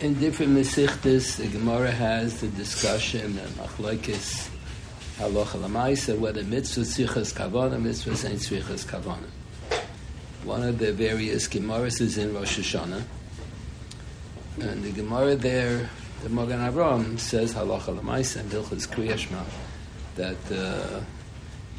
[0.00, 4.48] in different Mesichtis, the Gemara has the discussion and Machlokes
[5.16, 9.28] Halacha Lamaisa, whether mitzvah tzrichas kavana, mitzvah ain't tzrichas kavana.
[10.44, 13.02] One of the various Gemaras is in Rosh Hashanah,
[14.60, 15.90] and the Gemara there,
[16.22, 19.44] the Magen Avraham says Halacha Lamaisa and Hilchas Kriyashma,
[20.14, 21.00] that uh,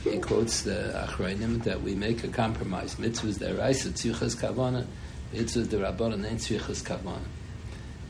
[0.03, 2.95] he quotes the Achrayim that we make a compromise.
[2.95, 4.85] Mitzvahs deraisa tzrichas kavana,
[5.33, 7.38] mitzvahs derabbanan ain't tzrichas kavana.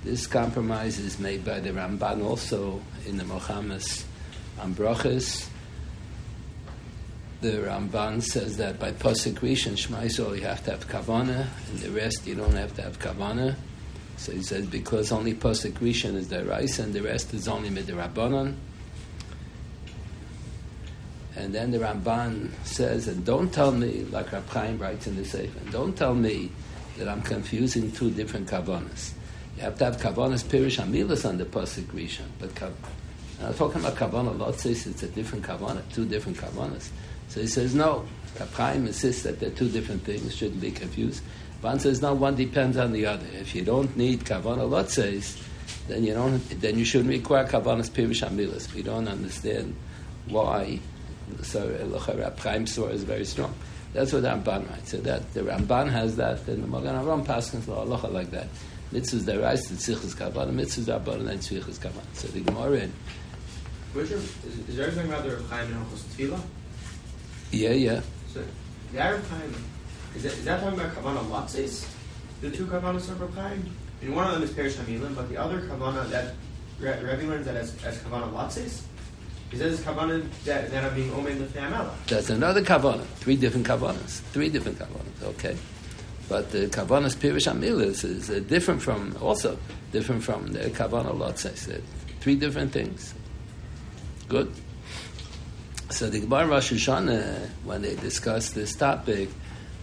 [0.04, 3.84] This compromise is made by the Ramban also in the Mohammed
[4.58, 5.50] on.
[7.42, 10.04] The Ramban says that by pasuk rishon Shema
[10.34, 13.56] you have to have kavana, and the rest you don't have to have kavana.
[14.18, 17.70] So he says because only pasuk rishon is the rice, and the rest is only
[17.70, 18.56] midrabanan.
[21.36, 25.72] And then the Ramban says, and don't tell me, like Rab writes in the Sefer,
[25.72, 26.52] don't tell me
[26.98, 29.14] that I'm confusing two different kavanas.
[29.60, 32.50] You have to have kavanas pirish amilas on the pasuk rishon, but
[33.44, 34.88] I'm talking about kavana lotzis.
[34.88, 36.88] It's a different kavana, two different kavanas.
[37.28, 38.06] So he says no.
[38.40, 41.22] Rab insists that they're two different things, shouldn't be confused.
[41.62, 42.14] Van says no.
[42.14, 43.26] One depends on the other.
[43.34, 45.38] If you don't need kavana lotzis,
[45.90, 46.40] then you don't.
[46.62, 48.74] Then you shouldn't require kavanas pirish amilas.
[48.74, 49.76] We don't understand
[50.30, 50.80] why
[51.42, 51.68] so
[52.18, 53.54] Rab Chaim's is very strong.
[53.92, 54.92] That's what the Ramban writes.
[54.92, 58.48] So that the Ramban has that, and the Magen Avraham Paskins halacha like that.
[58.94, 62.04] Mitzvahs derais, the tzichus kavan, mitzvahs rabbanon, and tzichus kavan.
[62.14, 62.94] So the Gemara in.
[63.96, 66.42] Are, is, is there anything about the Reb Chaim and Hilchos Tefillah?
[67.52, 68.02] Yeah, yeah.
[68.32, 68.44] So,
[68.92, 69.56] the Reb Chaim,
[70.16, 71.88] is that, is that talking about Kavanah Latzes?
[72.42, 73.76] The two Kavanas of Reb Chaim?
[74.02, 76.36] I mean, one of them is Perish Hamilim, but the other Kavanah that
[76.80, 78.82] Re- Rebbe learns that as, as Kavanah Latzes?
[79.52, 81.92] He says Kavanah that, that are being Omen Lefnei Amela.
[82.06, 83.04] That's another kavana.
[83.16, 84.20] Three different kavanas.
[84.32, 85.24] Three different kavanas.
[85.24, 85.58] Okay.
[86.30, 89.58] But the kavanas pirish amilas is uh, different from, also
[89.92, 91.74] different from the kavana lotzes.
[91.74, 91.82] Uh,
[92.20, 93.14] Three different things.
[94.28, 94.54] Good.
[95.90, 99.30] So the Gemara Rosh Hashanah, when they discuss this topic,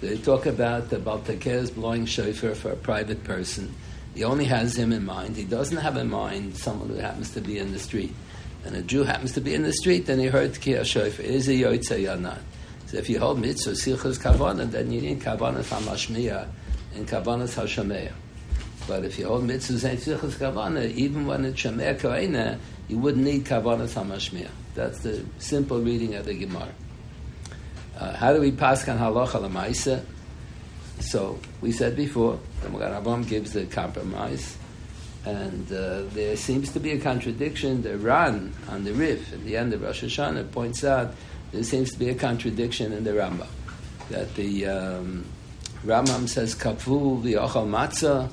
[0.00, 3.74] they talk about the Baltakez blowing shofar for a private person.
[4.14, 5.36] He only has him in mind.
[5.36, 8.14] He doesn't have in mind someone who happens to be in the street.
[8.64, 11.24] And a Jew happens to be in the street, then he heard Tkiyah shofar.
[11.24, 12.38] Is he yotzei or not?
[12.86, 16.48] So if you hold mitzvah silchus kavana, then you need kavanas hamashmiya
[16.94, 18.12] and kavanas hashameya.
[18.86, 23.24] But if you hold mitzvahs ain't silchus kavana, even when it's shameya koina, you wouldn't
[23.24, 24.50] need kavanas hamashmiya.
[24.76, 26.68] That's the simple reading of the Gemara.
[27.98, 30.04] Uh, how do we pass on halacha lemaisa?
[31.00, 34.56] So we said before, the Magen Avraham gives the compromise,
[35.24, 37.82] and uh, there seems to be a contradiction.
[37.82, 41.14] The Ran on the Rif at the end of Rosh Hashanah points out
[41.52, 43.48] there seems to be a contradiction in the Rambam.
[44.10, 45.24] That the um,
[45.84, 48.30] Rambam says kafu v'ochal matzah,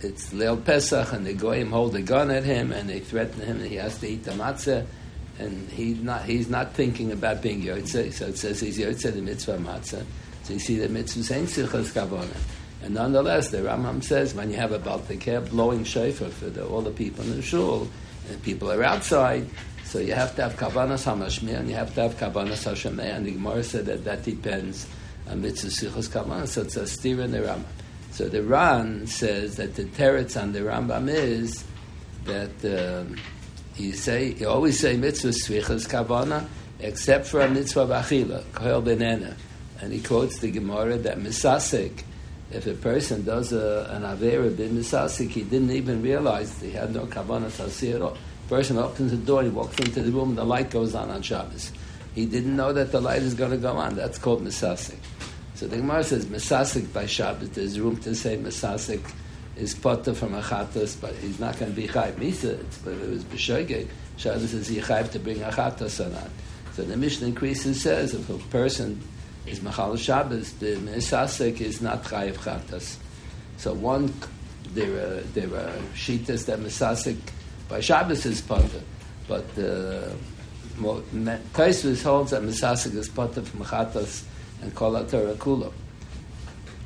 [0.00, 3.58] it's Leil Pesach, and the goyim hold a gun at him, and they threaten him
[3.58, 4.86] that he has to eat the matzah,
[5.38, 8.12] and he's not he's not thinking about being yotzei.
[8.12, 10.04] So it says he's yotzei the mitzvah matzah.
[10.44, 12.36] So you see the mitzvah ain't sichas kavona.
[12.82, 16.80] And nonetheless, the Rambam says when you have a baltikeh blowing shofar for the, all
[16.80, 17.88] the people in the shul,
[18.28, 19.46] and people are outside,
[19.90, 23.16] so you have to have kavanas hamashmir and you have to have kavanas hashameh.
[23.16, 24.86] And the Gemara said that that depends
[25.28, 26.46] on mitzvah sichas kavanas.
[26.50, 27.64] So it's a steer in the Rambam.
[28.12, 31.64] So the Ran says that the teretz on the Rambam is
[32.22, 33.16] that um,
[33.74, 36.46] you say you always say mitzvah svichas kavana
[36.78, 39.34] except for a mitzvah of achila kohel benena,
[39.80, 42.04] and he quotes the Gemara that misasik.
[42.52, 46.94] If a person does a, an avera bin misasik, he didn't even realize he had
[46.94, 48.16] no kavana all.
[48.50, 51.70] Person opens the door, he walks into the room, the light goes on on Shabbos.
[52.16, 53.94] He didn't know that the light is going to go on.
[53.94, 54.98] That's called misasik.
[55.54, 57.50] So the Gemara says misasik by Shabbos.
[57.50, 59.08] There's room to say misasik
[59.54, 62.58] is potter from a chatas, but he's not going to be chayv misa.
[62.84, 66.28] But it was b'shoigeg, Shabbos is he chayv to bring a chatas or not.
[66.72, 69.00] So the Mishnah increases says if a person
[69.46, 72.96] is machal Shabbos, the misasik is not chayv chatas.
[73.58, 74.12] So one
[74.74, 77.16] there are there are shitas that misasik
[77.70, 78.82] by Shabbos is potter,
[79.28, 80.10] but uh,
[80.80, 84.24] Taisvis holds that misasik is potter from chatas
[84.60, 85.72] and kol kula.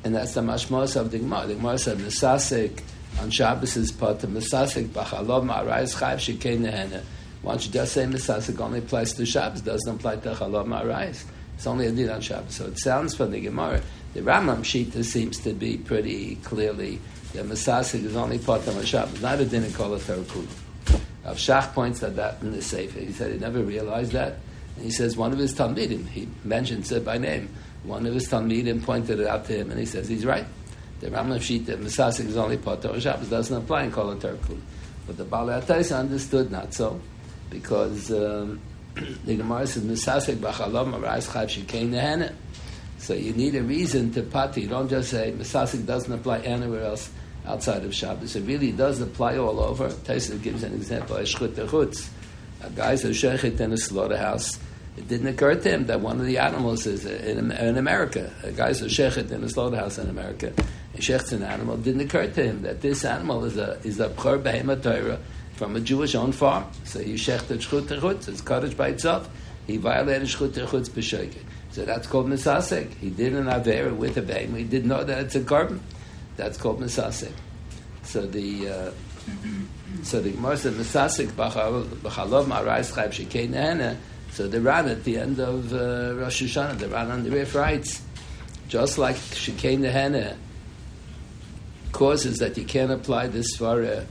[0.03, 1.47] And that's the mashmos of the Gemara.
[1.47, 2.81] The Gemara said, Misasik
[3.19, 7.01] on Shabbos is potter, Misasik b'chalov ma'arayis chayv shekei nehena.
[7.41, 11.23] Once you just say Misasik only applies to Shabbos, doesn't apply to chalov ma'arayis.
[11.55, 12.53] It's only a din on Shabbos.
[12.53, 13.81] So it sounds from the Gemara,
[14.13, 16.99] the Rambam Shita seems to be pretty clearly
[17.33, 20.64] that Misasik is only potter on Shabbos, not a din in kol Torah kula.
[21.25, 22.99] Rav Shach points at that in the Sefer.
[22.99, 24.37] He said he never realized that.
[24.75, 27.49] And he says one of his Talmidim, he mentions it by name,
[27.83, 30.45] one of his Talmidim pointed it out to him, and he says he's right.
[30.99, 34.61] The Rambam sheet that Mesasik is only Potter Shabbos doesn't apply in Kol Kuli.
[35.07, 36.99] But the Baalei Ataisa understood not so,
[37.49, 38.61] because um,
[39.25, 42.33] the Gemara says Mesasik B'Chalom Arais Chayv Shikein.
[42.97, 44.61] So you need a reason to pati.
[44.61, 47.11] You don't just say Mesasik doesn't apply anywhere else
[47.47, 48.35] outside of Shabbos.
[48.35, 49.89] It really does apply all over.
[49.89, 51.15] Taisa gives an example.
[51.17, 54.59] A guy's a shechet in a slaughterhouse.
[54.97, 58.31] It didn't occur to him that one of the animals is in, in America.
[58.43, 60.53] A guy's a shechet in a slaughterhouse in America.
[60.93, 61.75] A shechet's an animal.
[61.75, 65.19] It didn't occur to him that this animal is a is a pchor behema Torah
[65.55, 66.65] from a Jewish-owned farm.
[66.85, 68.27] So he shechted shchut.
[68.27, 69.29] It's cottage by itself.
[69.67, 71.43] He violated shchut chutz b'sheket.
[71.71, 72.93] So that's called misasek.
[72.95, 74.55] He did an avera with a behem.
[74.55, 75.81] He didn't know that it's a carbon.
[76.37, 77.31] That's called misasek.
[78.03, 78.91] So the uh,
[80.03, 83.97] so the Gemara said misasek b'chalov ma'arais chayv shekei nehena.
[84.31, 87.55] So the Ran at the end of uh, Rosh Hashanah, the Ran on the Rif
[87.55, 88.01] writes,
[88.67, 90.35] just like shekei nehena
[91.91, 94.05] causes that you can't apply this svara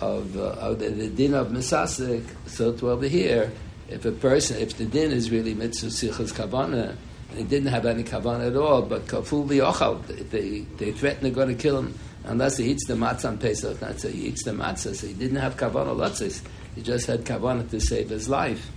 [0.00, 3.52] of, uh, of the, the, din of misasek, so to over here
[3.90, 6.96] if a person, if the din is really mitzvah sichas kavana,
[7.34, 11.48] he didn't have any kavana at all, but kaful v'yochal, they, they threaten they're going
[11.48, 11.94] to kill him
[12.24, 13.80] unless he eats the matzah on Pesach.
[13.80, 16.42] Not so he eats the matzah, so he didn't have kavana lotzis.
[16.74, 18.70] He just had kavana to save his life.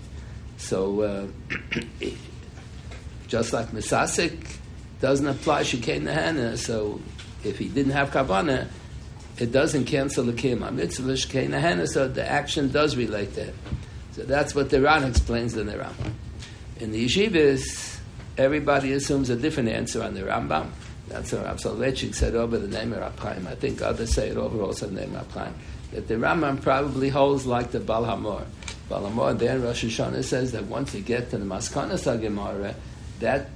[0.57, 1.27] So, uh,
[3.27, 4.57] just like misasik
[5.01, 7.01] doesn't apply shikei nehana, so
[7.44, 8.67] if he didn't have kavana,
[9.38, 13.56] it doesn't cancel the kiyam mitzvah shikei nehana, so the action does relate to him.
[14.13, 16.13] So that's what the Ran explains in the Rambam.
[16.79, 17.99] In the yeshivas,
[18.38, 20.69] everybody assumes a different answer on the Rambam.
[21.07, 23.47] That's what Rav Soloveitchik said over the name of Reb Chaim.
[23.47, 25.56] I think others say it over also the name of Reb Chaim.
[25.91, 28.45] That the Rambam probably holds like the Baal HaMaor.
[28.89, 32.75] Baal HaMaor there in Rosh Hashanah says that once you get to the Maskanas Gemara,
[33.19, 33.50] that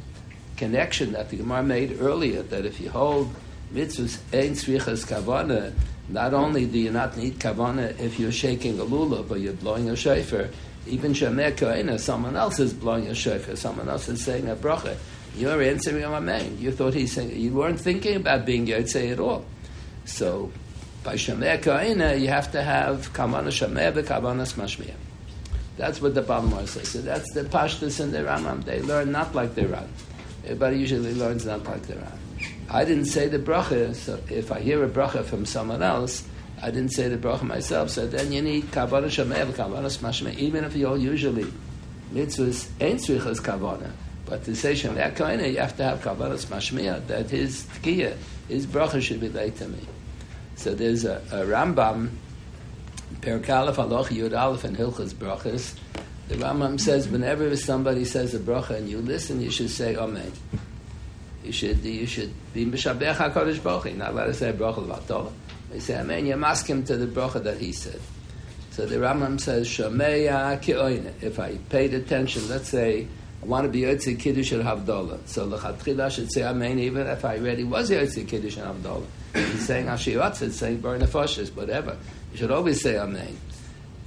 [0.55, 3.33] connection that the Gemara made earlier, that if you hold
[3.73, 5.73] mitzvahs ein tzrichas kavana,
[6.09, 9.89] not only do you not need kavana if you're shaking a lulav or you're blowing
[9.89, 10.49] a shofar,
[10.87, 14.97] even shemer koina, someone else is blowing a shofar, someone else is saying a bracha.
[15.35, 16.57] You're answering a amen.
[16.59, 19.45] You thought he's saying, you weren't thinking about being yotzei at all.
[20.05, 20.51] So,
[21.03, 24.95] by shemer you have to have kavana shemer v'kavanas mashmiyah.
[25.77, 26.89] That's what the Balmor says.
[26.89, 28.63] So that's the pashtus and the Ramam.
[28.65, 29.87] They learn not like the Ran.
[30.43, 32.19] Everybody usually learns not like the Ran.
[32.69, 36.27] I didn't say the bracha, so if I hear a bracha from someone else,
[36.61, 40.63] I didn't say the bracha myself, so then you need kavana shemev, kavana smashme, even
[40.63, 41.45] if you all usually
[42.13, 43.91] mitzvahs ain't tzrichas kavana.
[44.25, 48.17] But to say shemer koine, you have to have kavana smashmiyah, that his tkiyah,
[48.47, 49.79] his bracha should be laid to me.
[50.55, 52.09] So there's a, a Rambam,
[53.21, 55.77] Perkalef Aloch Yud Aleph and Hilchas Brachas.
[56.27, 60.31] The Rambam says whenever somebody says a bracha and you listen, you should say Amen
[61.47, 63.97] you should you should be mishabech Hakadosh Baruch Hu.
[63.97, 65.31] Not let us say bracha levatol.
[65.71, 66.25] They say Amen.
[66.25, 67.99] You ask him to the bracha that he said.
[68.71, 71.11] So the Rambam says Shameya Ki'oine.
[71.23, 73.07] If I paid attention, let's say
[73.41, 75.27] I want to be Yotze Kiddush and Havdalah.
[75.27, 79.05] So Lechatchila should say Amen even if I already was Yotze Kiddush and Havdalah.
[79.33, 81.97] He's saying Ashiyotze, it's saying Bar whatever.
[82.33, 83.37] You should always say Amen.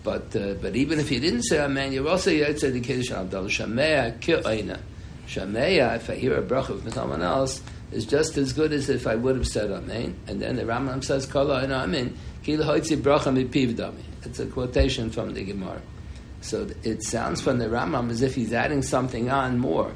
[0.04, 3.30] But uh, but even if you didn't say Amen, you're also Yotze the Kiddush and
[3.30, 3.48] Havdalah.
[3.48, 4.78] Shameya Ki'oine.
[5.30, 7.62] Shameya, if I hear a bracha from someone else,
[7.92, 10.18] is just as good as if I would have said Amen.
[10.26, 13.94] And then the Rambam says, and Amen, Kila hoitzi bracha.
[14.24, 15.80] It's a quotation from the Gemara.
[16.40, 19.92] So it sounds from the Rambam as if he's adding something on more.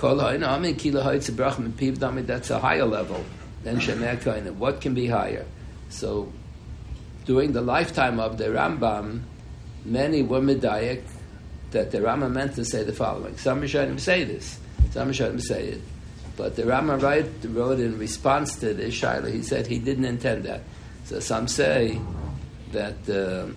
[0.00, 0.04] That's
[2.50, 3.24] a higher level
[3.64, 4.54] than Shemer Koine.
[4.54, 5.44] What can be higher?
[5.90, 6.32] So
[7.26, 9.24] during the lifetime of the Rambam,
[9.84, 11.02] many were Medayak,
[11.70, 13.36] that the Rama meant to say the following.
[13.36, 14.58] Some Rishonim say this,
[14.90, 15.80] some Rishonim say it.
[16.36, 20.62] But the Rama wrote in response to the Shaila, he said he didn't intend that.
[21.04, 22.00] So some say
[22.72, 23.50] that uh,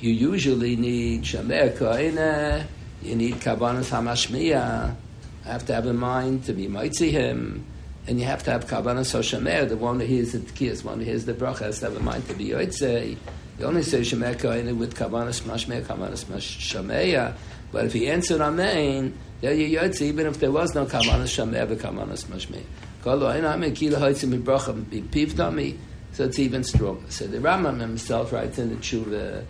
[0.00, 2.64] you usually need Shamer Koine,
[3.02, 4.96] you need Kavanas Hamashmiya,
[5.44, 7.64] have to have a mind to be Mitzi him,
[8.06, 11.04] and you have to have Kavanas Hoshamer, the one who hears the Tkiyas, one who
[11.04, 13.16] hears the Bracha, has to have a mind to be Yotzei.
[13.58, 17.34] You only say Shemer Koine with Kavanas Mashmeya, Kavanas Mashameya.
[17.70, 21.68] But if he answered Amen, there you yotze, even if there was no Kavanas Shameya,
[21.68, 22.64] but Kavanas Mashmeya.
[23.02, 24.74] Kolo Ein Amen, Kila Hoitze Mibracha
[25.10, 25.76] Pivdami,
[26.12, 27.10] so it's even stronger.
[27.10, 29.44] So the Rambam himself writes in the Tshuva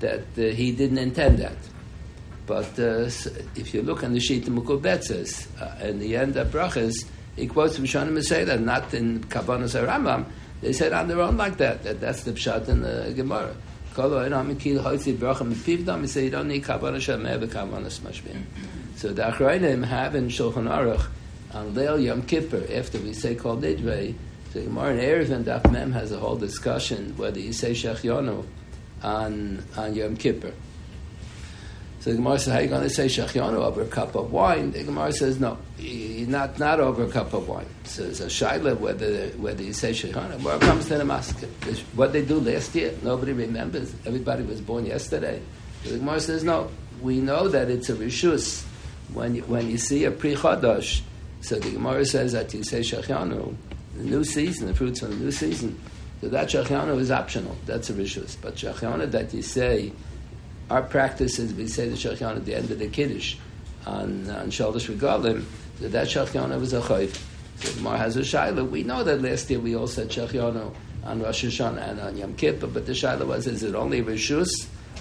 [0.00, 1.56] that uh, he didn't intend that.
[2.46, 3.10] But uh,
[3.54, 7.04] if you look on the sheet of Mukubetzes, uh, in the end of Brachas,
[7.36, 10.26] he quotes from Shonim that not in Kavanas Rambam,
[10.60, 11.82] they said on their own like that.
[11.84, 13.54] that that's the pshat in the Gemara.
[13.90, 14.04] He say
[16.24, 18.44] you don't need kabbana shemeh v'kavanas mashbim.
[18.96, 21.06] So the Achrayim have in Shulchan Aruch
[21.52, 24.14] on Leil Yom Kippur, after we say Kol Nidre,
[24.52, 28.46] the Gemara in Erevin Daf Mem has a whole discussion whether you say Shechionu
[29.02, 30.52] on, on Yom Kippur.
[32.00, 34.32] So the Gemara says, how are you going to say Shechionu over a cup of
[34.32, 34.72] wine?
[34.72, 37.66] The Gemara says, no, not, not over a cup of wine.
[37.84, 40.42] So it's a shaila whether, whether you say Shechionu.
[40.42, 41.40] Where it comes to the mask.
[41.94, 43.94] What they do last year, nobody remembers.
[44.06, 45.42] Everybody was born yesterday.
[45.84, 46.70] The Gemara says, no,
[47.02, 48.64] we know that it's a rishus
[49.12, 51.02] when you, when you see a pri chadash.
[51.42, 53.54] So the Gemara says that you say Shechianu,
[53.96, 55.78] the new season, the fruits of the new season.
[56.22, 57.56] So that Shechianu is optional.
[57.66, 58.38] That's a rishus.
[58.40, 59.92] But Shechianu that you say,
[60.70, 63.36] our practice is we say the Shechianu at the end of the Kiddush
[63.86, 65.44] on, on Shaldish Regalim,
[65.80, 67.18] so that Shechianu was a chayv.
[67.56, 68.68] So Gemara has a shaila.
[68.68, 70.74] We know that last year we all said Shechianu
[71.04, 74.48] on Rosh Hashanah and on Yom Kippur, but the shaila was, is it only rishus?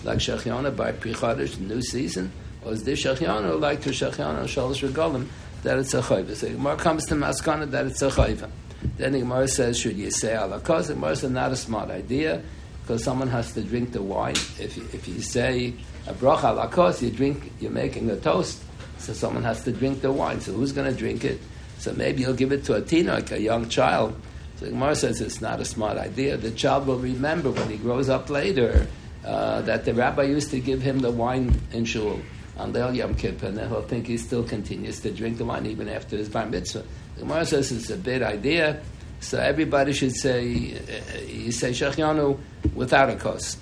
[0.04, 2.32] like Shechianu by prichodish the new season,
[2.64, 5.28] or is this Shechianu like to Shechianu Shalosh Regalim,
[5.64, 6.36] that it's a chayva?
[6.36, 8.50] So Gemara comes to Maskana that it's a chayva.
[8.98, 10.88] Then the Gemara says, should you say alakos?
[10.88, 12.42] The Gemara says, not a smart idea,
[12.90, 14.34] because someone has to drink the wine.
[14.58, 15.76] If you, if you say
[16.08, 18.64] a bracha alakos, you drink, you're making a toast,
[18.98, 20.42] so someone has to drink the wine.
[20.42, 21.40] So who's going to drink it?
[21.78, 24.20] So maybe you'll give it to a teen, like a young child.
[24.56, 26.36] So Gemara says it's not a smart idea.
[26.38, 28.88] The child will remember when he grows up later
[29.24, 32.20] uh, that the rabbi used to give him the wine in shul
[32.58, 35.90] on the Yom Kippur, and he'll think he still continues to drink the wine even
[35.90, 36.84] after his bar mitzvah.
[37.20, 38.82] Gemara says it's a bad idea,
[39.20, 42.38] so everybody should say uh, you say Shechianu
[42.74, 43.58] without a kos.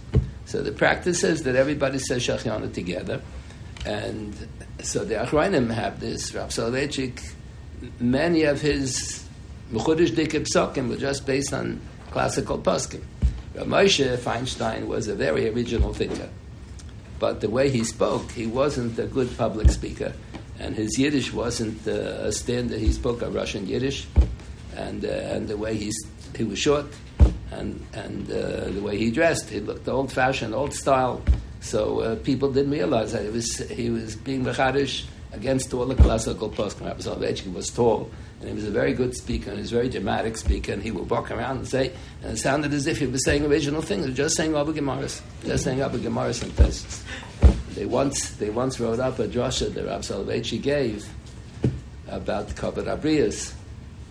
[0.46, 3.22] So the practice is that everybody says Shechianu together,
[3.86, 4.36] and
[4.82, 6.34] so the Achrayim have this.
[6.34, 7.34] Rav Soloveitchik,
[8.00, 9.26] many of his
[9.72, 13.04] Mechudish Dikib Psokim were just based on classical poskim.
[13.56, 16.30] Moshe Feinstein was a very original thinker,
[17.20, 20.14] but the way he spoke, he wasn't a good public speaker,
[20.60, 22.80] and his Yiddish wasn't uh, a standard.
[22.80, 24.08] He spoke a Russian Yiddish,
[24.78, 25.92] and uh, and the way he
[26.36, 26.86] he was short,
[27.52, 31.22] and and uh, the way he dressed, he looked old fashioned, old style.
[31.60, 35.96] So uh, people didn't realize that he was he was being mechadish against all the
[35.96, 36.86] classical poskim.
[36.86, 39.76] Rabbi Soloveitchik was tall and he was a very good speaker, and he was a
[39.76, 41.92] very dramatic speaker, and he would walk around and say,
[42.22, 45.64] and it sounded as if he was saying original things, just saying Abba Gemaras, just
[45.64, 47.04] saying Abba Gemaras and tests.
[47.74, 51.08] They once, they once wrote up a drasha that Rav Soloveitchik gave
[52.08, 53.54] about Kabbat Abrias.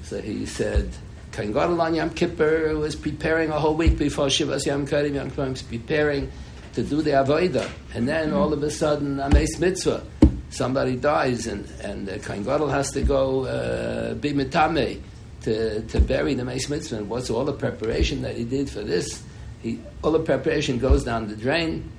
[0.07, 0.89] So he said,
[1.33, 5.31] Kain Gadol on Yom Kippur was preparing a whole week before Shivas Yom Kippur, Yom
[5.31, 6.31] Kippur was preparing
[6.75, 10.05] to do the Avodah, and then all of a sudden, Ames Mitzvah,
[10.51, 15.01] somebody dies and, and the Kain Gadol has to go uh, be mitame
[15.43, 16.99] to, to bury the Meis Mitzvah.
[16.99, 19.25] And What's all the preparation that he did for this?
[19.61, 21.91] He, all the preparation goes down the drain.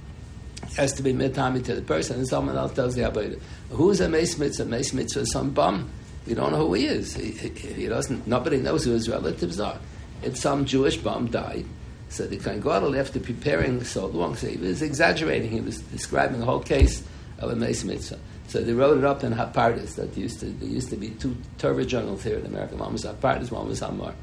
[0.78, 3.40] has to be mitame to the person, and someone else does the avodah.
[3.72, 4.64] Who's a Meis Mitzvah?
[4.64, 5.90] Meis Mitzvah is some bum.
[6.28, 7.16] We don't know who he is.
[7.16, 8.28] He, he, doesn't.
[8.28, 9.80] Nobody knows who his relatives are.
[10.22, 11.66] It's some Jewish bum died.
[12.10, 15.52] So the Kain Gadol, after preparing so long, so he was exaggerating.
[15.52, 17.04] He was describing the whole case
[17.40, 18.20] of a Meis Mitzvah.
[18.48, 19.96] So they wrote it up in Hapardis.
[19.96, 22.76] That used to there used to be two Torah journals here in America.
[22.76, 24.14] One was Hapardis, one was Hamar.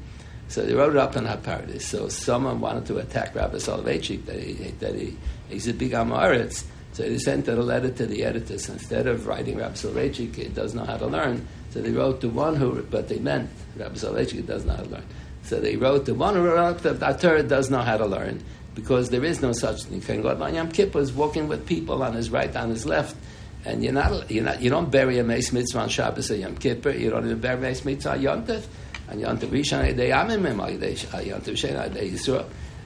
[0.47, 1.81] So they wrote it up in Hapardis.
[1.81, 5.17] So someone wanted to attack Rabbi Soloveitchik that he that he
[5.49, 6.65] he's a big Amaretz.
[6.93, 8.69] So they sent a letter to the editors.
[8.69, 11.47] Instead of writing Rabbi Soloveitchik, he does know how to learn.
[11.75, 15.03] So they wrote the one who, but they meant Rabbi Soloveitchik does not learn.
[15.43, 18.41] So they wrote the one who wrote the Torah does know how to learn
[18.75, 20.21] because there is no such thing.
[20.21, 23.17] God Yom Kippur is walking with people on his right, on his left
[23.65, 26.55] and you're not, you're not, you don't bury a Meis Mitzvah on Shabbos or Yom
[26.55, 26.91] Kippur.
[26.91, 28.65] You don't even bury a Meis Mitzvah on Yom Tov.
[29.09, 32.45] On Yom Tov Rishon, Amimim, Yom Tov they Yisrael.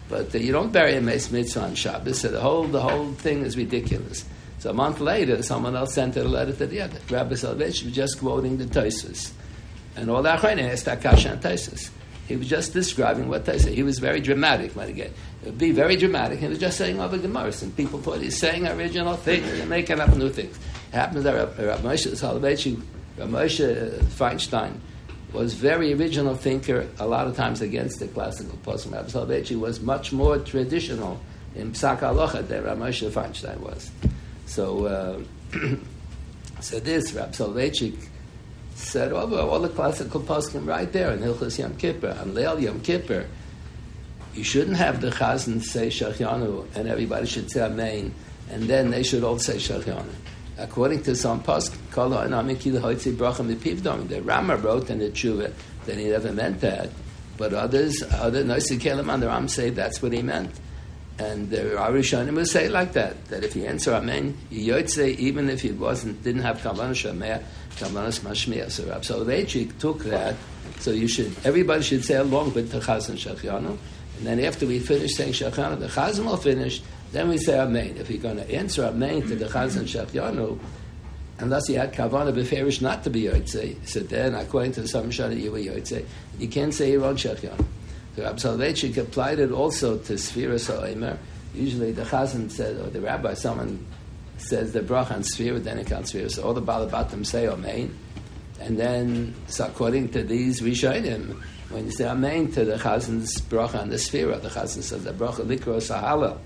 [0.09, 2.21] But uh, you don't bury a Meis Mitzvah on Shabbos.
[2.21, 4.25] So the whole, the whole thing is ridiculous.
[4.59, 6.99] So a month later, someone else sent a letter to the other.
[7.09, 9.31] Rabbi Soloveitchik was just quoting the Tosfos.
[9.95, 11.89] And all that Achronim asked Akash and Tosfos.
[12.27, 13.73] He was just describing what say.
[13.73, 15.11] He was very dramatic, when again.
[15.57, 16.39] Be very dramatic.
[16.39, 19.99] He was just saying over Gemaras, and people thought he's saying original things and making
[19.99, 20.55] up new things.
[20.91, 22.79] It happens that Rav Moshe Soloveitchik,
[23.17, 24.77] Rav Moshe Feinstein,
[25.33, 28.93] was very original thinker, a lot of times against the classical poskim.
[28.93, 31.19] Rav Soloveitchik was much more traditional
[31.55, 33.89] in Psak Alocha than Rav Moshe Feinstein was.
[34.49, 35.21] So, uh,
[36.59, 37.95] so this, Rav Soloveitchik,
[38.73, 42.59] said over oh, all the classical poskim right there in Hilchas Yom Kippur, on Leil
[42.59, 43.27] Yom Kippur.
[44.33, 48.13] You shouldn't have the chazan say Shachianu and everybody should say Amen,
[48.49, 50.13] and then they should all say Shachianu.
[50.57, 51.77] According to some poskim,
[54.09, 55.53] the Rama wrote in the Tshuva
[55.85, 56.89] that he never meant that,
[57.37, 60.51] but others, other Noisei Kelim and the Ram say that's what he meant.
[61.19, 65.49] And the Arishonim will say like that, that if you answer Amen, you say even
[65.49, 68.71] if he wasn't, didn't have Kavanah Shemeh, Kavanas Mashmiya.
[68.71, 70.35] So Rab Soloveitchik took that.
[70.79, 73.77] So you should, everybody should say along with the Chazan Shechianu.
[74.17, 77.97] And then after we finish saying Shechianu, the Chazan will finish, then we say Amen.
[77.97, 80.57] If you're going to answer Amen to the Chazan Shechianu,
[81.39, 85.37] unless you had Kavana Beferish not to be Yotze, so then according to the Samshana
[85.37, 86.05] you were Yotze,
[86.37, 87.65] you can't say your own Shechianu.
[88.19, 91.17] So Rab Soloveitchik applied it also to Sphira Sa'omer.
[91.53, 93.85] Usually the Chazan said, or the rabbi, someone
[94.37, 96.29] says the bracha on Sphira, then it counts Sphira.
[96.29, 97.97] So all the Balabatim say Amen.
[98.59, 103.79] And then, so according to these Rishonim, when you say Amen to the Chazan's bracha
[103.79, 106.37] on the Sphira, the Chazan says the bracha likros Sahala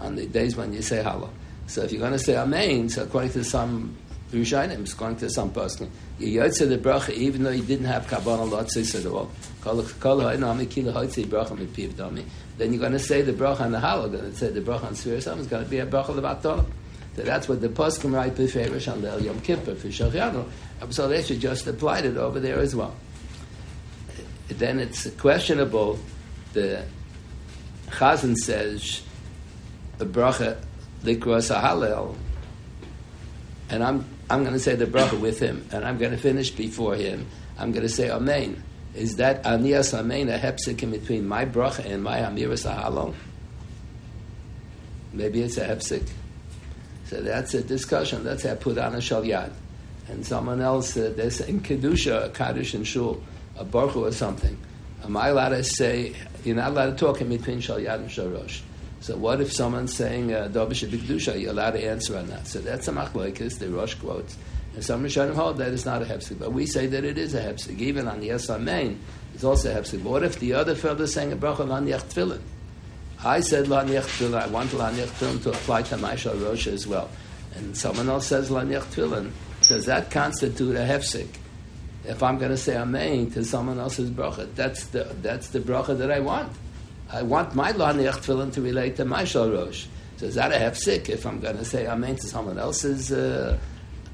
[0.00, 1.30] on the days when you say Hala.
[1.68, 3.96] So if you're going to say Amen, so according to some
[4.34, 8.46] Rishonim, it's going to some person, yotze the bracha even though he didn't have Kabbalah
[8.46, 9.30] Lotzis at all.
[12.56, 14.84] Then you're going to say the bracha on the Hala, then it said the bracha
[14.84, 16.66] on Sphira, is going to be a bracha levatol.
[17.16, 20.44] So that's what the poskim write beferish on the Yom Kippur for Shachianu.
[20.90, 22.94] So they should just apply it over there as well.
[24.48, 25.98] Then it's questionable.
[26.52, 26.84] The
[27.88, 29.00] Chazan says
[29.98, 30.58] the bracha
[31.04, 32.16] likros halal,
[33.70, 36.50] and I'm I'm going to say the bracha with him, and I'm going to finish
[36.50, 37.26] before him.
[37.58, 38.62] I'm going to say Amen.
[38.94, 43.14] Is that Anias Amen a hepsik in between my bracha and my Amiras halal?
[45.12, 46.08] Maybe it's a hepsik.
[47.06, 48.24] So that's a discussion.
[48.24, 49.52] That's a put on a shalyad.
[50.08, 53.22] And someone else, uh, they're saying Kedusha, Kaddish and Shul,
[53.56, 54.58] a Baruch or something.
[55.02, 56.14] Am I allowed to say,
[56.44, 58.60] you're not allowed to talk in between shalyad and shalosh?
[59.04, 61.38] So what if someone's saying Dobish uh, Kedusha?
[61.38, 62.46] You're allowed to answer on that.
[62.46, 64.34] So that's a machlokes, the Rosh quotes.
[64.74, 67.34] And some Rishonim hold that it's not a hefsek, but we say that it is
[67.34, 67.78] a hefsek.
[67.80, 68.98] Even on the Amen,
[69.34, 70.02] it's also a hefsek.
[70.02, 72.40] But what if the other fellow is saying a bracha on Yach Tefillin?
[73.22, 74.40] I said Laniach Tefillin.
[74.40, 77.10] I want Laniach Tefillin to apply to Maisha Rosh as well.
[77.56, 79.32] And someone else says Laniach Tefillin.
[79.68, 81.28] Does that constitute a hefsek?
[82.06, 85.98] If I'm going to say Amen to someone else's bracha, that's the that's the bracha
[85.98, 86.50] that I want.
[87.12, 89.86] I want my Laniach Tefillin to relate to Maisha Rosh.
[90.16, 93.58] So is that a hefsek if I'm going to say Amen to someone else's uh,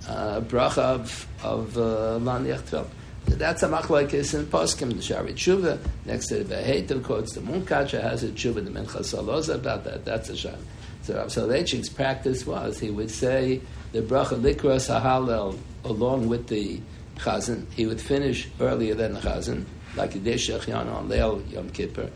[0.09, 2.85] uh, bracha of, of uh?
[3.26, 8.00] That's a machlokes in poskim the Shari Tshuva next to the Behetim quotes the Munkacha
[8.00, 10.05] has a Tshuva the Minchas Elazar about that.
[10.05, 10.59] That's a sham.
[11.03, 13.61] So Rav Soloveitchik's practice was he would say
[13.92, 16.81] the bracha likras hahalel along with the
[17.18, 17.70] chazan.
[17.72, 19.64] He would finish earlier than the chazan,
[19.96, 22.11] like the Shechyan on Leil Yom Kippur,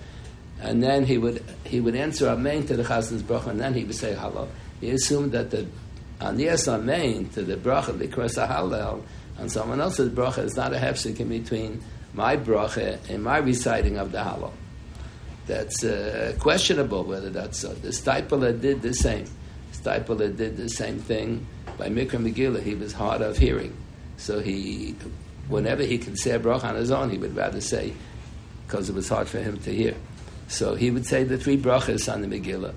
[0.61, 3.85] and then he would he would answer Amen to the chazan's bracha, and then he
[3.85, 4.49] would say halal.
[4.81, 5.67] He assumed that the
[6.21, 9.03] Anias Amen to the bracha likras hahalel
[9.39, 13.99] and someone else's bracha is not a hefsek in between my bracha and my reciting
[13.99, 14.53] of the halal.
[15.47, 17.75] That's uh, questionable whether that's so.
[17.75, 19.27] The Steipler did the same.
[19.73, 22.63] Steipler did the same thing by Mikra Megillah.
[22.63, 23.77] He was hard of hearing.
[24.17, 24.95] So he,
[25.49, 27.93] whenever he could say a bracha on his own, he would rather say,
[28.67, 29.95] because it was hard for him to hear.
[30.49, 32.75] So he would say the three brachas on the Megillah.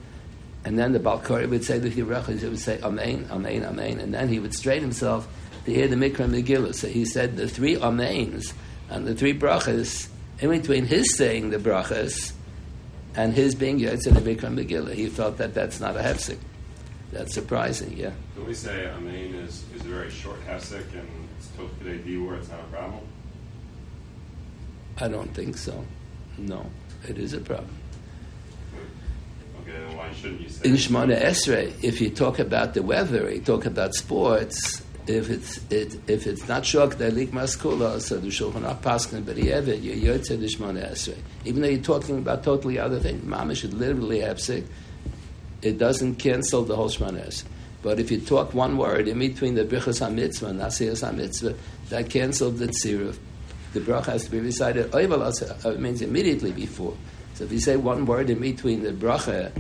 [0.66, 2.40] And then the Balkori would say the three brachas.
[2.40, 4.00] He would say, Amen, Amen, Amen.
[4.00, 5.28] And then he would straighten himself
[5.66, 6.74] to hear the Mikra Megillah.
[6.74, 8.54] So he said the three Amens
[8.90, 10.08] and the three brachas,
[10.40, 12.34] in between his saying the brachas
[13.16, 16.38] and his being Yotze the Mikra Megillah, he felt that that's not a hefsek.
[17.12, 18.12] That's surprising, yeah.
[18.36, 22.36] Can we say Amen is, is a very short hefsek and it's Tokpidei D where
[22.36, 23.02] it's not a problem?
[25.00, 25.86] I don't think so.
[26.38, 26.70] No,
[27.08, 27.70] it is a problem.
[29.62, 33.32] Okay, then why shouldn't you say In Shemona Esrei, if you talk about the weather,
[33.32, 38.28] you talk about sports, if it's it, if it's not shok dalik maskula, so the
[38.28, 41.18] shulchan paskin b'di'evet you're yotze d'shmona esrei.
[41.46, 44.66] Even though you're talking about totally other things, mama should literally have sick.
[45.62, 47.46] It doesn't cancel the whole shmona esrei.
[47.82, 51.56] But if you talk one word in between the brichas hamitzvah and nasiyas hamitzvah,
[51.90, 53.18] that cancels the tziruf.
[53.78, 54.90] The bracha has to be recited.
[54.92, 55.22] Oival
[55.66, 56.98] uh, it means immediately before.
[57.36, 59.52] So if you say one word in between the bracha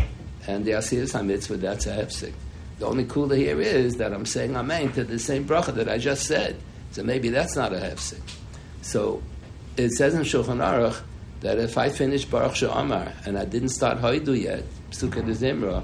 [0.48, 2.34] and the asiyas hamitzvah, that's a hefsek.
[2.80, 6.00] The only kula here is that I'm saying amen to the same bracha that I
[6.00, 6.58] just said.
[6.94, 8.22] So maybe that's not a hefsek.
[8.82, 9.22] So
[9.76, 11.00] it says in Shulchan Aruch
[11.42, 15.84] that if I finish Baruch Sha'amar and I didn't start Haidu yet, Psukkah de Zimra,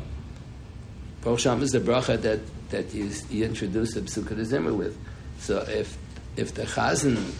[1.21, 2.39] Baruch Sha'amar is the bracha that,
[2.71, 4.97] that you, you introduce the Psukkah de Zimra with.
[5.37, 5.95] So if,
[6.35, 7.31] if the Chazan,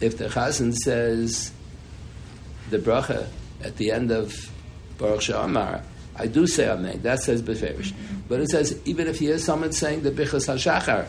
[0.00, 1.52] if the Chazan says
[2.70, 3.28] the bracha
[3.62, 4.50] at the end of
[4.98, 5.82] Baruch Sha'amar,
[6.16, 7.00] I do say Amen.
[7.02, 7.92] That says Beferish.
[8.28, 11.06] But it says, even if he hear someone saying the Bichas HaShachar,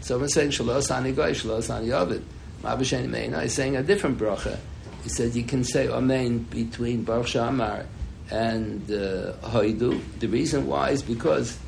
[0.00, 2.22] someone saying Shalos Ani Goy, Shalos Ani Yovid,
[2.62, 4.58] Mabashani Meina is saying a different bracha.
[5.02, 7.86] He said you can say Amen between Baruch Shamar
[8.30, 9.32] and uh.
[9.42, 11.58] The reason why is because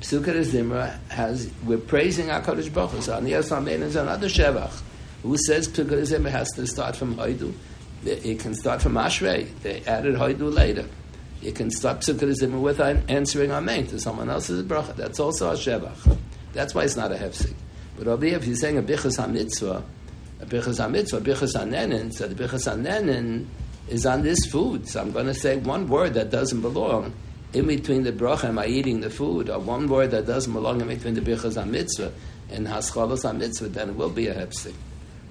[0.00, 3.02] Psukkah Zimra has, we're praising HaKadosh Baruch Hu.
[3.02, 4.82] So Yasam is another Shevach.
[5.22, 7.52] Who says Psukkah has to start from Haidu?
[8.04, 9.48] It can start from Ashrei.
[9.62, 10.86] They added Haidu later.
[11.42, 14.96] You can start Psukkah Zimra with answering Amen to someone else's bracha.
[14.96, 16.18] That's also a Shevach.
[16.52, 17.54] That's why it's not a Hefsik.
[17.98, 19.82] But over here, if you're saying a Bichas HaMitzvah,
[20.40, 23.46] a Bichas HaMitzvah, Bichas HaNenin, so the Bichas HaNenin
[23.88, 24.88] is on this food.
[24.88, 27.12] So I'm going to say one word that doesn't belong
[27.52, 30.80] in between the bracha am I eating the food, or one word that doesn't belong
[30.80, 32.12] in between the bichas and mitzvah
[32.50, 34.74] and haschalos and mitzvah, then it will be a hepsik.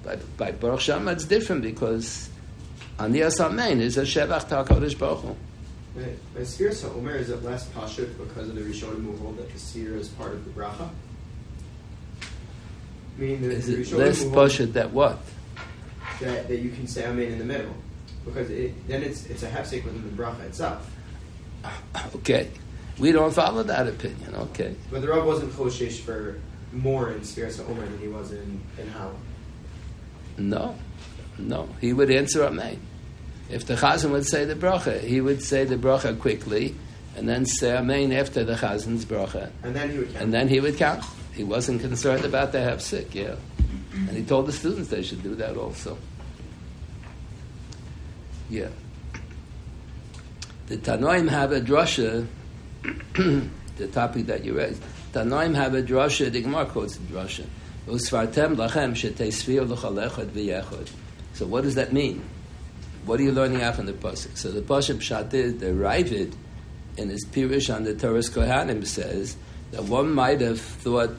[0.02, 2.30] But by Baruch Shama, it's different because
[2.98, 5.36] Aniyas Amen is a Shevach TaKadosh Baruch Hu.
[6.34, 9.58] By Sfira Omer, is it less pashut because of the Rishonim who hold that the
[9.58, 10.88] seer is part of the bracha?
[12.22, 15.18] I mean, the, is the it less pashut that what?
[16.20, 17.74] That, that you can say Amen in the middle.
[18.24, 20.90] Because it, then it's, it's a hefsek within the bracha itself.
[22.14, 22.50] Okay.
[22.98, 24.34] We don't follow that opinion.
[24.34, 24.74] Okay.
[24.90, 26.38] But the Rav wasn't choshesh for
[26.72, 29.14] more in Sfiras Omer than he was in, in Hala.
[30.38, 30.76] No.
[31.38, 31.68] No.
[31.80, 32.80] He would answer Amen.
[33.50, 36.74] If the Chazan would say the bracha, he would say the bracha quickly
[37.16, 39.50] and then say Amen after the Chazan's bracha.
[39.62, 40.22] And then he would count.
[40.22, 41.04] And then he would count.
[41.34, 43.36] He wasn't concerned about the hefsek, yeah.
[43.92, 45.98] And he told the students they should do that also.
[48.48, 48.68] Yeah.
[50.66, 52.26] The Tanoim have a drasha,
[53.14, 54.82] the topic that you raised.
[55.12, 57.44] Tanoim have a drasha, the Gemara quotes the drasha.
[57.86, 57.94] So
[61.46, 62.24] what does that mean?
[63.06, 64.36] What are you learning out from the pasuk?
[64.36, 66.34] So the pasuk pshat is the Ravid
[66.96, 69.36] in his Pirush on the Toras Kohanim says
[69.70, 71.18] that one might have thought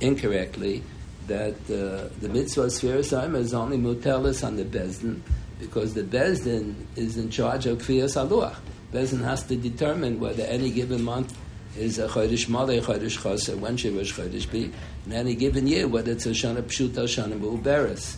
[0.00, 0.82] incorrectly
[1.28, 5.20] that uh, the mitzvah Sfiras is only mutelis on the Bezdin
[5.60, 8.56] because the Bezdin is in charge of Kviyas Aluach.
[8.92, 11.36] Bezdin has to determine whether any given month
[11.76, 14.72] is a Chodesh Malay, Chodesh Chaser, when should Rosh Chodesh be,
[15.06, 18.16] in any given year, whether it's a Shana Pshuta, Shana Mu'uberes.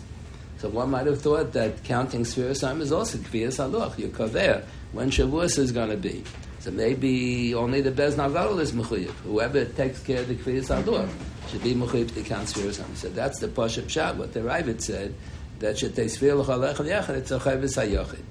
[0.58, 4.62] So one might have thought that counting Spheres time is also Kviyas Aluach, your Kaver,
[4.92, 6.22] when Shavuos is going to be.
[6.58, 9.10] So maybe only the Bez Navarro is Mechuyev.
[9.24, 11.08] Whoever takes care of the Kviyas Aluach
[11.50, 12.94] should be Mechuyev to count Spheres time.
[12.94, 15.14] So that's the Pasha Pshat, what the Ravid said,
[15.60, 18.22] that sheteisvir l'chalech yachid, it's a chayvis hayochid.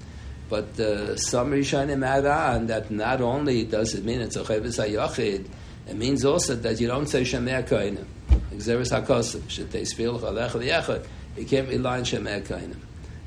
[0.50, 0.74] But
[1.20, 5.46] some Rishonim add on that not only does it mean it's a chayvis hayochid,
[5.86, 8.04] it means also that you don't say shemei koinim.
[8.54, 12.80] Xeris hakosim, sheteisvir l'chalech yachid, you can't rely on shemei koinim.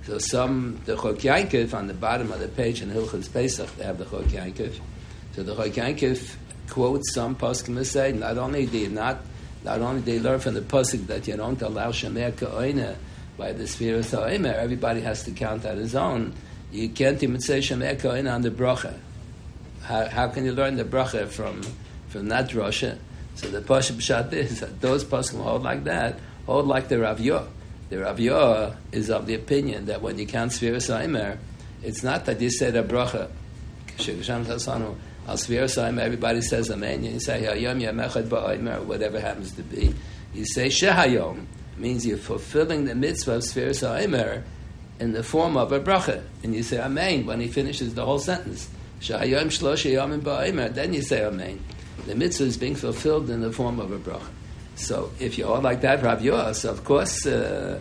[0.05, 3.85] So some, the Chok Yankov, on the bottom of the page in Hilchas Pesach, they
[3.85, 4.77] have the Chok Yankov.
[5.33, 6.35] So the Chok Yankov
[6.69, 9.21] quotes some poskim say, not only you not,
[9.63, 12.97] not only you learn from the pasuk that you don't allow shemei koinim,
[13.37, 16.33] by the sphere of Sa'omer, everybody has to count at his own.
[16.73, 18.97] You can't even say Shem in on the bracha.
[19.83, 21.61] How, how can you learn the bracha from,
[22.07, 22.97] from that drasha?
[23.35, 27.19] So the Pasha Pshat is that those Pasha hold like that, hold like the Rav
[27.19, 27.45] Yor.
[27.89, 31.37] The Rav Yor is of the opinion that when you count Sfira Saimer,
[31.83, 33.29] it's not that you said the bracha.
[33.99, 37.03] Al Saimer, everybody says Amen.
[37.03, 39.93] You say Hayom Yamechad Ba'omer, whatever happens to be.
[40.33, 41.45] You say Shehayom
[41.77, 44.41] means you're fulfilling the mitzvah of Sfiras HaEmer
[44.99, 46.23] in the form of a bracha.
[46.43, 48.69] And you say Amen when he finishes the whole sentence.
[49.07, 49.29] Then
[50.93, 51.59] you say Amen.
[52.05, 54.29] The mitzvah is being fulfilled in the form of a bracha.
[54.75, 57.79] So if you're all like that, Rav Yoas, of course, uh,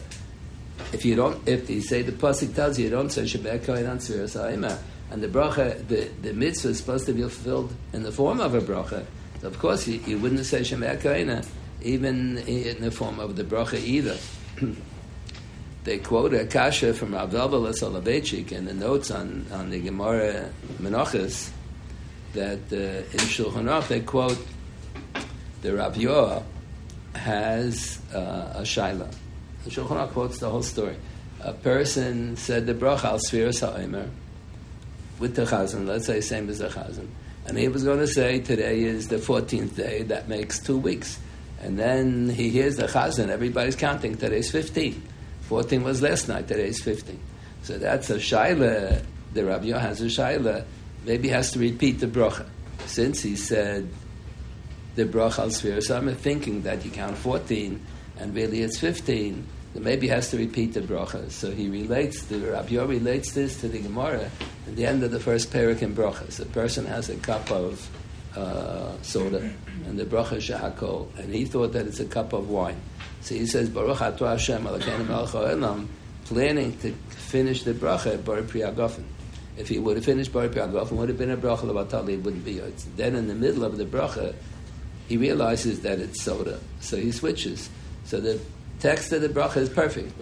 [0.93, 3.85] if you don't, if you say the pasuk tells you you don't say Shabbat Kohen
[3.85, 4.79] HaEmer,
[5.11, 8.55] and the bracha, the, the mitzvah is supposed to be fulfilled in the form of
[8.55, 9.05] a bracha,
[9.41, 11.43] so of course you, you wouldn't say Shabbat Kohen
[11.83, 14.17] even in the form of the bracha either.
[15.85, 20.51] they quote a kasha from Rav Elvelas Soloveitchik in the notes on, on the Gemara
[20.81, 21.51] Menachos
[22.35, 24.39] that uh, in Shulchan Aruch they quote
[25.63, 26.43] the Rav Yoah
[27.15, 29.13] has uh, a shaila.
[29.65, 30.97] The Shulchan Aruch quotes the whole story.
[31.41, 34.09] A person said the bracha al Sfiras HaOmer
[35.19, 37.09] with the chazan, let's say same as the chazan,
[37.47, 41.19] and he was going to say today is the 14th day, that makes two weeks.
[41.61, 45.11] And then he hears the chazan, everybody's counting, today's 15.
[45.53, 47.21] 14 was last night, today is 15.
[47.63, 50.65] So that's a shaila, the Rabbi has a shaila,
[51.05, 52.47] maybe has to repeat the bracha.
[52.87, 53.87] Since he said
[54.95, 57.79] the bracha al so I'm thinking that you count 14
[58.19, 61.31] and really it's 15, then maybe he has to repeat the bracha.
[61.31, 64.31] So he relates, the Rabbi relates this to the Gemara
[64.67, 66.41] at the end of the first parak in brachas.
[66.41, 67.91] A person has a cup of
[68.35, 69.53] uh, soda,
[69.85, 72.81] and the bracha shahakol, and he thought that it's a cup of wine.
[73.23, 75.87] So he says, Baruch Atu Hashem Elokeinu Melech Haolam,
[76.25, 79.05] planning to finish the bracha at Bar Priyagofen.
[79.57, 82.45] If he would have finished Bar Priyagofen, would have been a bracha levatali, it wouldn't
[82.45, 82.85] be yoitz.
[82.97, 84.35] Then in the middle of the bracha,
[85.09, 87.69] he realizes that it's soda, so he switches.
[88.05, 88.41] So the
[88.81, 90.21] text of the bracha is perfect.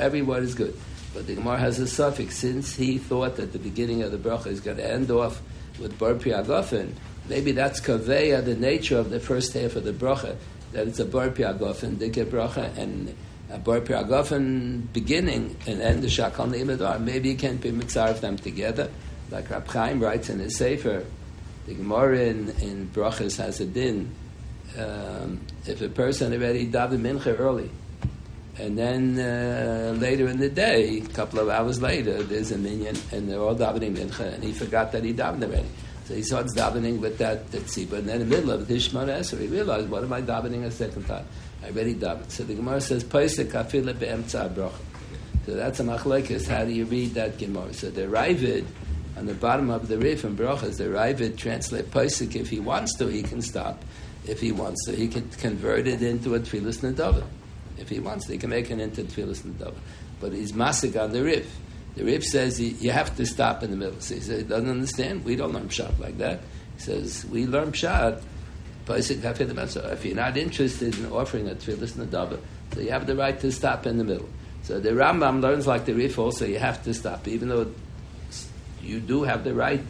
[0.00, 0.76] Every word is good.
[1.14, 2.36] But the Gemara has a suffix.
[2.36, 5.42] Since he thought that the beginning of the bracha is going to end off
[5.78, 6.94] with bar piagofen,
[7.28, 10.36] maybe that's kaveya, the nature of the first half of the bracha,
[10.72, 13.14] that it's a bar piagofen, dike bracha, and
[13.50, 17.00] a bar piagofen beginning and end the shakal ne'imedar.
[17.00, 18.90] Maybe you can't be mitzvah of them together.
[19.30, 21.04] Like Rab Chaim writes in his Sefer,
[21.66, 24.10] the Gemara in, in Brachas has a din.
[24.76, 27.70] Um, if a person already davened mincha early,
[28.58, 32.96] and then uh, later in the day, a couple of hours later, there's a minyan,
[33.12, 35.68] and they're all davening mincha, and he forgot that he davened already.
[36.04, 39.20] So he starts davening with that tzibah, and then in the middle of the Shemona
[39.20, 41.24] Esrei, he realized, what am I davening a second time?
[41.62, 42.30] I already davened.
[42.30, 44.72] So the Gemara says, Paisek afila be'emtza bracha.
[45.46, 46.48] So that's a machlekes.
[46.48, 47.72] How do you read that Gemara?
[47.72, 48.64] So the Ravid,
[49.16, 52.34] on the bottom of the Rif Brachas, the Ravid translate Paisek.
[52.34, 53.82] If he wants to, he can stop.
[54.26, 57.24] If he wants to, he can convert it into a Tfilis Nadava.
[57.76, 59.74] If he wants to, he can make it into Tfilis Nadava.
[60.20, 61.52] But he's masik on the Rif.
[61.94, 64.00] The Rif says you have to stop in the middle.
[64.00, 65.24] So he says he doesn't understand.
[65.24, 66.40] We don't learn Pshat like that.
[66.76, 68.22] He says we learn Pshat.
[68.88, 72.40] If you're not interested in offering a Tfilis Nadava,
[72.74, 74.28] so you have the right to stop in the middle.
[74.64, 77.70] So the Rambam learns like the Rif also, you have to stop, even though
[78.82, 79.80] you do have the right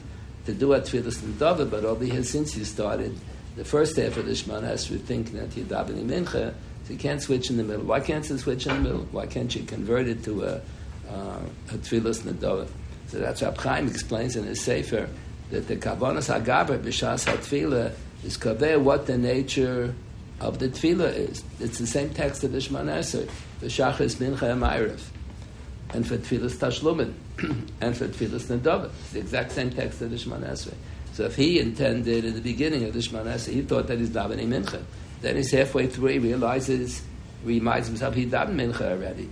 [0.44, 3.18] to do a Tfilis Nadava, but over here, since you started
[3.56, 6.52] the first half of the Shemana Esrei thinking that you're davening Mincha,
[6.84, 7.84] so you can't switch in the middle.
[7.84, 9.06] Why can't you switch in the middle?
[9.10, 10.60] Why can't you convert it to a,
[11.12, 11.38] uh,
[11.70, 12.22] a Tfilis
[13.08, 15.08] So that's what Chaim explains in his Sefer,
[15.50, 17.92] that the Kavanas Hagaber B'Shas HaTfilah
[18.24, 19.94] is kaveh what the nature
[20.40, 21.44] of the tefillah is.
[21.60, 23.28] It's the same text of the Shemana Esrei,
[23.60, 25.00] the Shachris Mincha Emayrev,
[25.90, 27.14] and for tefillas Tashlumin,
[27.80, 28.90] and for tefillas Nadava.
[29.00, 30.74] It's the exact same text of the Shemana Esrei.
[31.12, 34.10] So if he intended in the beginning of the Shemana Esrei, he thought that he's
[34.10, 34.82] davening Mincha.
[35.20, 37.02] Then he's halfway through, he realizes,
[37.44, 39.28] reminds himself he davened Mincha already.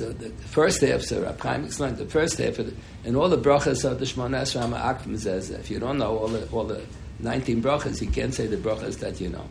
[0.00, 2.72] So the first half, so Rab Chaim explained, the first half, the,
[3.04, 6.28] and all the brachas of the Shemona Esrei Akvam says, if you don't know all
[6.28, 6.80] the, all the
[7.18, 9.44] 19 brachas, you can't say the brachas that you know.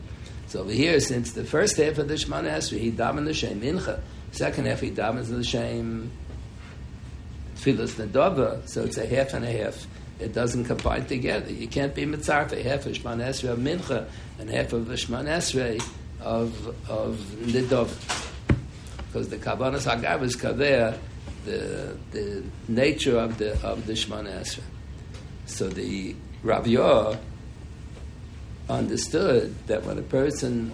[0.48, 3.60] So over here, since the first half of the Shemona Esrei, he davened the Shem
[3.60, 4.00] Mincha,
[4.32, 6.10] second half he davens the Shem
[7.54, 9.86] Tfilas Nadava, so it's a half and a half.
[10.18, 11.52] It doesn't combine together.
[11.52, 14.08] You can't be mitzarfa, half of Shemona Esrei of Mincha
[14.40, 15.80] and half of the Shemona Esrei
[16.20, 18.29] of, of Nidova
[19.10, 20.96] because the Kavanas Hagav is Kaveh,
[21.44, 24.60] the, the nature of the of the Shemana.
[25.46, 27.18] So the Rav
[28.68, 30.72] understood that when a person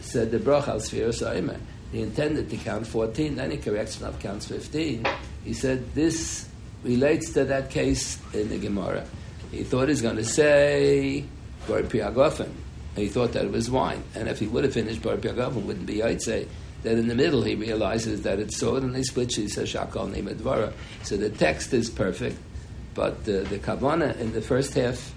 [0.00, 1.58] said the bracha al
[1.92, 5.06] he intended to count 14, then he corrects enough counts 15.
[5.44, 6.48] He said this
[6.82, 9.04] relates to that case in the Gemara.
[9.50, 11.24] He thought he's going to say
[11.68, 12.50] Bar Piagofen.
[12.96, 14.02] He thought that it was wine.
[14.14, 16.48] And if he would have finished Bar Piagofen, wouldn't be I'd say.
[16.86, 20.08] Then in the middle he realizes that it's so, and he switches, he says Shakal
[20.08, 20.72] Nemedvara.
[21.02, 22.38] So the text is perfect,
[22.94, 25.12] but the, the Kavana in the first half,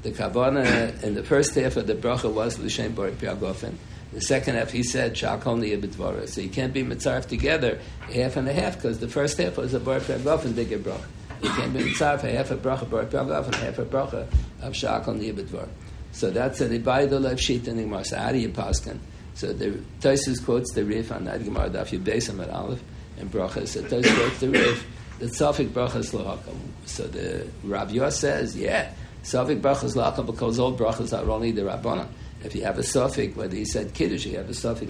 [0.00, 3.74] the Kavana in the first half of the bracha was L'Shem Barak Piagofen.
[4.14, 6.26] The second half he said Shakal Nemedvara.
[6.26, 7.78] So you can't be mitzaref together
[8.10, 11.04] half and a half because the first half was a Barak Piagofen bigger bracha.
[11.42, 14.26] You can't be mitzaref half a bracha Barak Piagofen, half a bracha
[14.62, 15.68] of Shakal Nemedvara.
[16.12, 18.02] So that's an Ibayda Lev the Gemara.
[18.06, 18.98] So how do you paskin?
[19.40, 22.82] So the Tosis quotes the Rif on that Gemara Daf Yud at Aleph
[23.18, 23.68] and Brachas.
[23.68, 24.86] So Tosis quotes the Rif
[25.18, 26.58] that Safik Brachas Lahakam.
[26.84, 31.62] So the Rav Yos says, yeah, Safik Brachas Lahakam because all brachas are only the
[31.62, 32.08] Rabbanan.
[32.44, 34.88] If you have a Safik, whether he said Kiddush, you have a Safik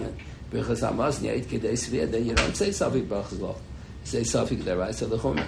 [0.51, 3.55] Brachas Hamazni, Yait Kidei Sviyah, then you don't say Safik Brachas Lahakam.
[3.55, 5.47] You say Safik Deraisa Lechumah.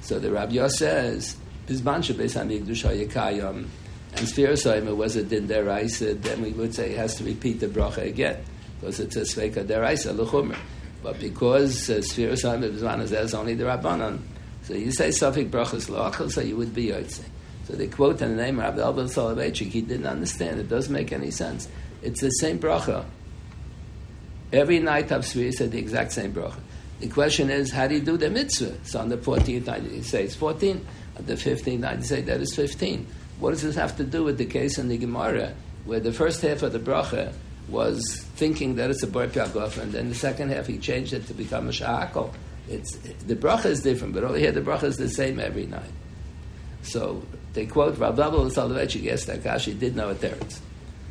[0.00, 1.34] So the Rav Yos says,
[1.66, 3.66] Bizman Shabbos HaMikdush HaYekayam,
[4.16, 7.66] and Sfirosoima was a din deraisa, then we would say he has to repeat the
[7.66, 8.44] bracha again
[8.80, 10.56] because it's a sveka deraisa l'chumer.
[11.02, 14.20] But because uh, is there's only the rabbanon,
[14.62, 17.24] so you say safik brachas loachel, so you would be yotzei.
[17.66, 20.60] So they quote in the name of Rabbi Elbel Soloveitchik, he didn't understand.
[20.60, 21.68] It doesn't make any sense.
[22.02, 23.04] It's the same bracha.
[24.52, 26.60] Every night of Sfir said the exact same bracha.
[27.00, 28.84] The question is, how do you do the mitzvah?
[28.84, 30.86] So on the 14th night, say it's 14.
[31.18, 33.06] On the 15th night, you say that is 15.
[33.40, 36.40] What does this have to do with the case in the Gemara, where the first
[36.42, 37.32] half of the bracha
[37.68, 38.02] was
[38.36, 41.34] thinking that it's a bar piagof, and then the second half he changed it to
[41.34, 42.32] become a shahakol.
[42.68, 45.90] It's the bracha is different, but over here the bracha is the same every night.
[46.82, 47.22] So
[47.54, 49.02] they quote Rav Babel Soloveitchik.
[49.02, 50.60] Yes, Takashi did know a teretz.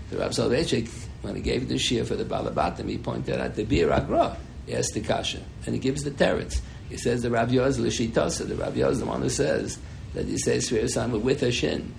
[0.10, 0.90] The Rav Soloveitchik,
[1.22, 4.38] when he gave the shir for the balabatim, he pointed out the bir agra.
[4.68, 6.62] Yes, the kasha, and he gives the teretz.
[6.90, 8.48] He says the Rav Yoz l'shitasa.
[8.48, 9.78] The Rav Yoz the one who says
[10.14, 11.94] that you say Sfiras Hama with a shin.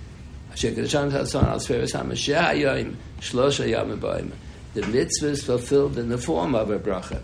[4.73, 7.21] The mitzvah is fulfilled in the form of a bracha.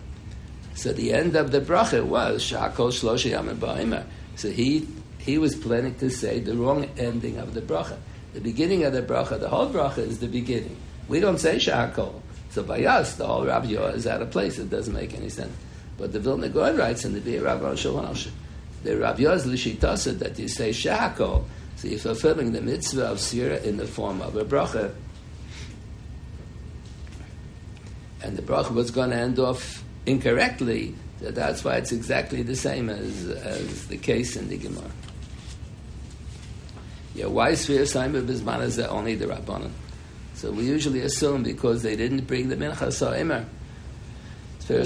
[0.76, 4.04] So the end of the bracha was Shakol Shlosha Yom
[4.36, 7.98] So he he was planning to say the wrong ending of the bracha.
[8.34, 10.76] The beginning of the bracha, the whole bracha is the beginning.
[11.08, 12.22] We don't say Shakol.
[12.50, 14.60] So by us, the whole Rabbi Yoah is out of place.
[14.60, 15.56] It doesn't make any sense.
[15.98, 18.32] But the Vilna Gaon writes in the Bir Rabbi Shulchan
[18.84, 21.44] the Rabbi Yoah's Lishitasa that you say Shakol,
[21.82, 24.94] so you're fulfilling the mitzvah of Sira in the form of a bracha.
[28.22, 32.56] And the bracha was going to end off incorrectly, so that's why it's exactly the
[32.56, 34.92] same as, as the case in the Gemara.
[37.16, 39.72] Yeah, why Sfir Saima Bizman is only the Rabbanan?
[40.36, 43.44] So we usually assume because they didn't bring the Mincha Sa'imer.
[43.44, 43.61] Sfir
[44.68, 44.86] The.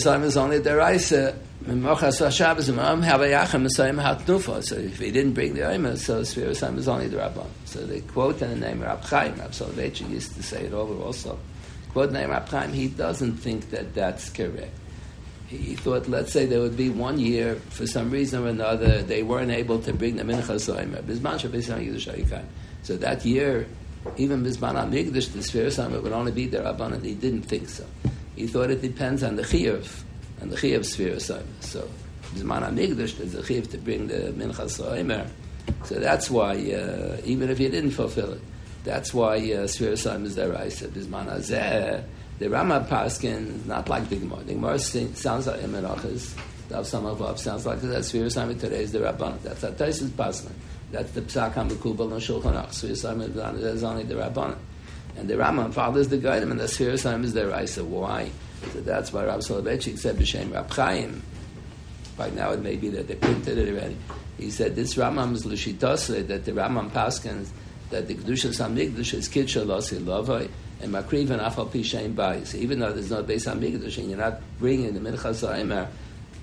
[4.62, 7.48] So if he didn't bring the Omer, so Sfir Saima is only the Rabban.
[7.66, 9.36] So they quote in the name of Rab Chaim.
[9.36, 11.38] Rab Soloveitchik used to say it over also.
[11.92, 14.72] Quote the name Rab Chaim, he doesn't think that that's correct
[15.48, 19.24] he thought, let's say there would be one year, for some reason or another, they
[19.24, 21.02] weren't able to bring the Mincha Soimer.
[22.84, 23.68] So that year,
[24.18, 27.70] even Bizman HaMikdash, the Sphere it would only be there, Rabban, and he didn't think
[27.70, 27.86] so.
[28.36, 30.04] He thought it depends on the Chiyuv,
[30.41, 31.45] and the Chiyuv Sphere Soimer.
[31.62, 31.88] So
[32.34, 35.28] Bizman HaMikdash, there's a Chiyuv to bring the Mincha Soimer.
[35.86, 38.41] So that's why, uh, even if he didn't fulfill it,
[38.84, 40.56] that's why uh, Sphere Soimer is there.
[40.56, 42.04] I said, Bizman HaZeh,
[42.38, 44.43] the Rama Paskin, not like the Gemara.
[44.43, 46.36] The Gemara sounds like Emerachas.
[46.67, 48.02] The Avsam Avav sounds like that.
[48.02, 49.41] Sfir Simon today is the Rabban.
[49.43, 50.52] That's a Taisus Paskin.
[50.91, 52.69] That's the Psak HaMekubal and Shulchan Aruch.
[52.69, 54.58] Sfir Simon is only the Rabban.
[55.17, 57.84] And the Rama fathers the Gaidim, and the Sfir Simon is the Raisa.
[57.84, 58.32] Why?
[58.73, 61.21] So that's why Rab Soloveitchik said B'Shem Rab Chaim.
[62.17, 63.97] By now it may be that they printed it already.
[64.38, 67.49] He said this Rambam is L'shitose, that the Rambam Paskins,
[67.89, 70.49] that the Kedusha Samigdash is Kidsha Losi Lovoi,
[70.82, 72.56] and makriv and afal pishain bayis.
[72.56, 75.88] Even though there's no base on migdash and you're not bringing the minchas ha'emer,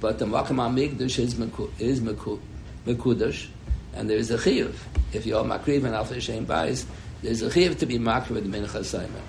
[0.01, 1.39] but the makam on migdash is
[1.79, 3.49] is mekudash,
[3.95, 4.75] and there is a chiyuv.
[5.13, 6.87] If you're makriv and afal pishain bayis,
[7.23, 9.21] there's a chiyuv to be makriv with the minchas ha'emer.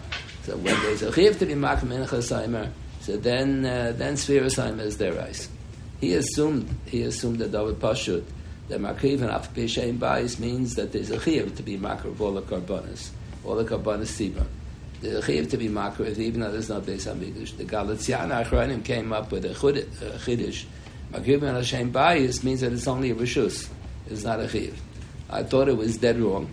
[0.44, 4.56] So when there's a chiyuv to be makriv minchas ha'emer, so then uh, then spheres
[4.56, 5.14] ha'emer is their.
[6.02, 8.24] He assumed he assumed that David Pashut
[8.70, 12.34] that makriv and afal pishain bayis means that there's a chiyuv to be makriv all
[12.34, 13.10] the karbonis,
[13.44, 14.46] all the karbonis sibah
[15.04, 17.58] the chiv to be makriv, even though there's no Beis Hamikdash.
[17.58, 20.66] The Galatian Achronim came up with a chiddush.
[21.12, 23.70] Makriv and Hashem Bayis means that it's only a rishus.
[24.10, 24.82] It's not a chiv.
[25.30, 26.50] I thought it was dead wrong,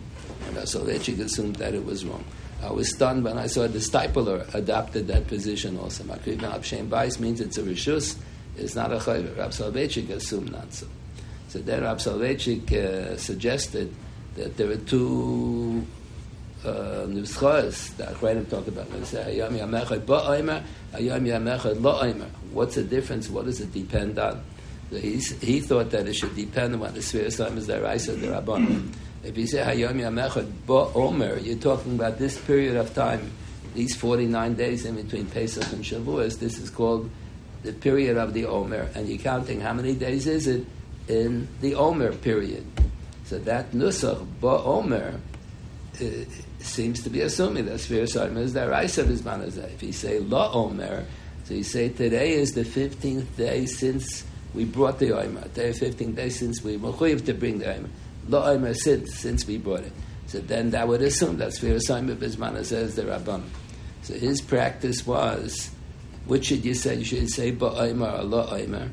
[0.56, 2.24] and so Lechik assumed that it was wrong.
[2.62, 6.04] I was stunned when I saw the Stipler adopted that position also.
[6.04, 8.16] Makriv and Hashem Bayis means it's a rishus.
[8.56, 9.36] It's not a chiv.
[9.38, 10.86] Rab Soloveitchik assumed not so.
[11.48, 13.94] So then Rab Soloveitchik uh, suggested
[14.34, 15.86] that there are two
[16.64, 22.28] Nuschois, the Achreidim talk about Hayam Yamechad Ba'omer, Hayam Yamechad La'omer.
[22.52, 23.30] What's the difference?
[23.30, 24.42] What does it depend on?
[24.90, 27.86] So he thought that it should depend on what the Sphere time is there.
[27.86, 28.92] I said the Rabban.
[29.22, 33.30] If you say Hayam Yamechad Ba'omer, you're talking about this period of time,
[33.74, 36.38] these 49 days in between Pesach and Shavuos.
[36.38, 37.10] This is called
[37.62, 40.64] the period of the Omer, and you're counting how many days is it
[41.06, 42.66] in the Omer period.
[43.26, 45.20] So that Nusach Ba'omer
[46.00, 46.04] uh,
[46.60, 49.74] seems to be assuming that Sfir Sarma is the Raisa Bizmanazah.
[49.74, 51.04] If you say La Omer,
[51.44, 55.42] so you say today is the 15th day since we brought the Omer.
[55.42, 57.88] Today, 15th day since we Mechuyev to bring the Omer.
[58.30, 59.92] La Omer since, since we bought it.
[60.26, 63.42] So then that would assume that Sfir Sarma Bizmanazah says the Rabban.
[64.02, 65.70] So his practice was,
[66.26, 66.96] which should you say?
[66.96, 68.90] You should say Ba Omer or La Omer.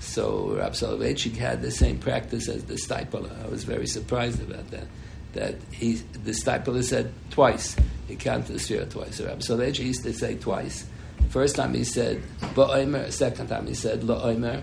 [0.00, 3.44] So Rab Soloveitchik had the same practice as the Stipler.
[3.44, 4.86] I was very surprised about that
[5.32, 7.76] that he, the Stipler said twice.
[8.06, 9.16] He counted the sphere twice.
[9.16, 10.86] So soloveitchik used to say twice.
[11.30, 12.22] First time he said
[12.54, 13.12] ba'omer.
[13.12, 14.62] Second time he said la'omer.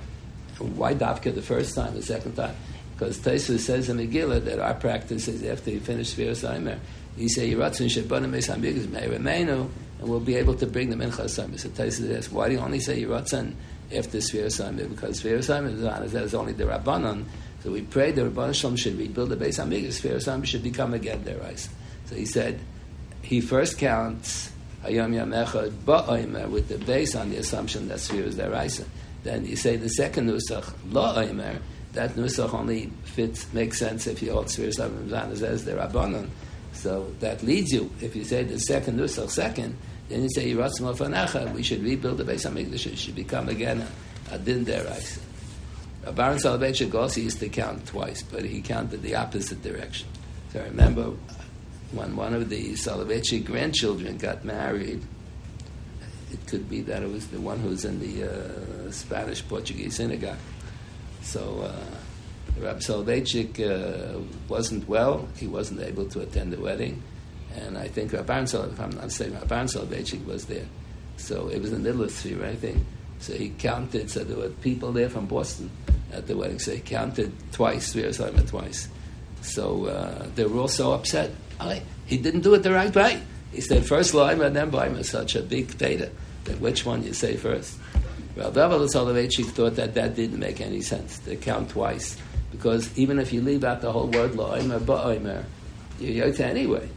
[0.58, 1.94] Why dafka the first time?
[1.96, 2.56] The second time
[2.98, 6.80] because Taisu says in Megillah that our practice is after you finish sphere Saimer,
[7.18, 9.70] you say Yiratzin Shabbanim Meis may Meiremenu,
[10.00, 11.60] and we'll be able to bring the Mincha Saimer.
[11.60, 13.54] So Taisu says, why do you only say Yiratzin
[13.94, 14.90] after sphere Saimer?
[14.90, 17.26] Because sphere Saimer is only the Rabbanon.
[17.64, 20.00] So we pray the Rabban Shalom should rebuild the Beis Hamikdash.
[20.00, 21.58] Fair Sam should become again their right?
[22.06, 22.60] So he said
[23.24, 24.52] he first counts
[24.84, 28.86] Hayom Yamechad Ba'omer with the base on the assumption that Sphere is their Isa.
[29.24, 31.60] Then you say the second Nusach La'omer.
[31.96, 36.30] That Nusach only fits makes sense if you hold Sphere Sam as the Rabbanon.
[36.74, 39.78] So that leads you, if you say the second Nusach second,
[40.10, 42.86] then you say Yiratzim we should rebuild the Beis Hamikdash.
[42.86, 43.88] It should become again
[44.32, 45.22] a, a din there, Isa.
[46.12, 50.08] Baron Soloveitchik also used to count twice, but he counted the opposite direction.
[50.54, 51.14] So I remember
[51.92, 55.02] when one of the Soloveitchik grandchildren got married,
[56.32, 59.96] it could be that it was the one who was in the uh, Spanish Portuguese
[59.96, 60.38] synagogue.
[61.26, 67.02] So uh, Rabbi Soloveitchik uh, wasn't well; he wasn't able to attend the wedding,
[67.56, 70.66] and I think Rabbi Sol, if I'm not saying Rabbi Soloveitchik was there.
[71.18, 72.42] So it was in the middle of three?
[72.44, 72.86] I think.
[73.20, 74.10] So he counted.
[74.12, 75.72] So there were people there from Boston
[76.14, 76.60] at the wedding.
[76.60, 78.88] So he counted twice, three or something twice.
[79.42, 81.32] So uh, they were all so upset.
[82.06, 83.22] He didn't do it the right way.
[83.52, 86.12] He said first line and then Baima, such a big data.
[86.44, 87.78] That which one you say first?
[88.36, 92.18] Well, David Soloveitchik thought that that didn't make any sense to count twice.
[92.52, 95.44] Because even if you leave out the whole word la'omer, ba'omer,
[96.00, 96.88] you're yotze anyway.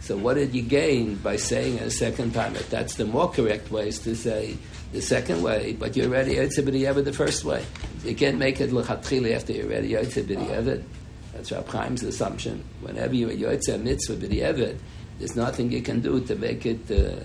[0.00, 2.54] So what did you gain by saying it a second time?
[2.56, 4.56] If that's the more correct way is to say
[4.92, 7.64] the second way, but you're already yotze b'di'evet the first way.
[8.04, 10.84] You can't make it l'chatchili after you're already yotze b'di'evet.
[11.32, 12.64] That's Rab Chaim's assumption.
[12.80, 14.78] Whenever you're yotze mitzvah b'di'evet,
[15.18, 17.24] there's nothing you can do to make it uh,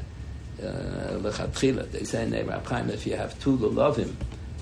[0.61, 1.81] lechatchila.
[1.81, 2.31] Uh, they say in
[2.65, 4.13] Chaim, if you have two lulavim,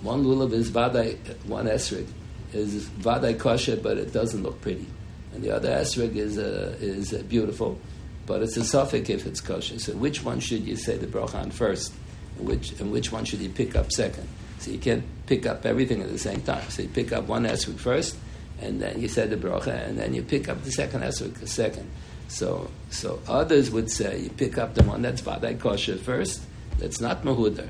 [0.02, 2.08] one lulav is vadai, one esrig
[2.54, 4.88] is vadai kosher, but it doesn't look pretty,
[5.34, 7.80] and the other esrig is uh, is uh, beautiful,
[8.26, 9.80] but it's a suffix if it's kosher.
[9.80, 11.94] So which one should you say the bracha on first,
[12.38, 14.28] and which and which one should you pick up second?
[14.60, 16.70] So you can't pick up everything at the same time.
[16.70, 18.18] So you pick up one esrig first,
[18.62, 21.90] and then you say the bracha, and then you pick up the second esrig second.
[22.30, 26.42] So, so others would say you pick up the one that's vadai kosher first.
[26.80, 27.68] That's not mahudar,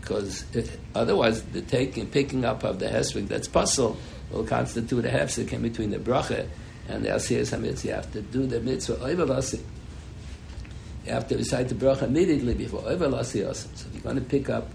[0.00, 3.96] because eh, otherwise the taking picking up of the hesrig that's puzzle
[4.30, 6.48] will constitute a hefsek in between the bracha
[6.88, 7.84] and the asiyas hamitzvah.
[7.84, 9.62] You have to do the mitzvah oivalasi.
[11.04, 14.48] You have to recite the bracha immediately before oivalasi So if you're going to pick
[14.48, 14.68] up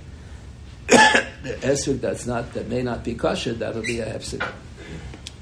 [0.88, 4.48] the esrig that's not that may not be kosher, that'll be a hefsek.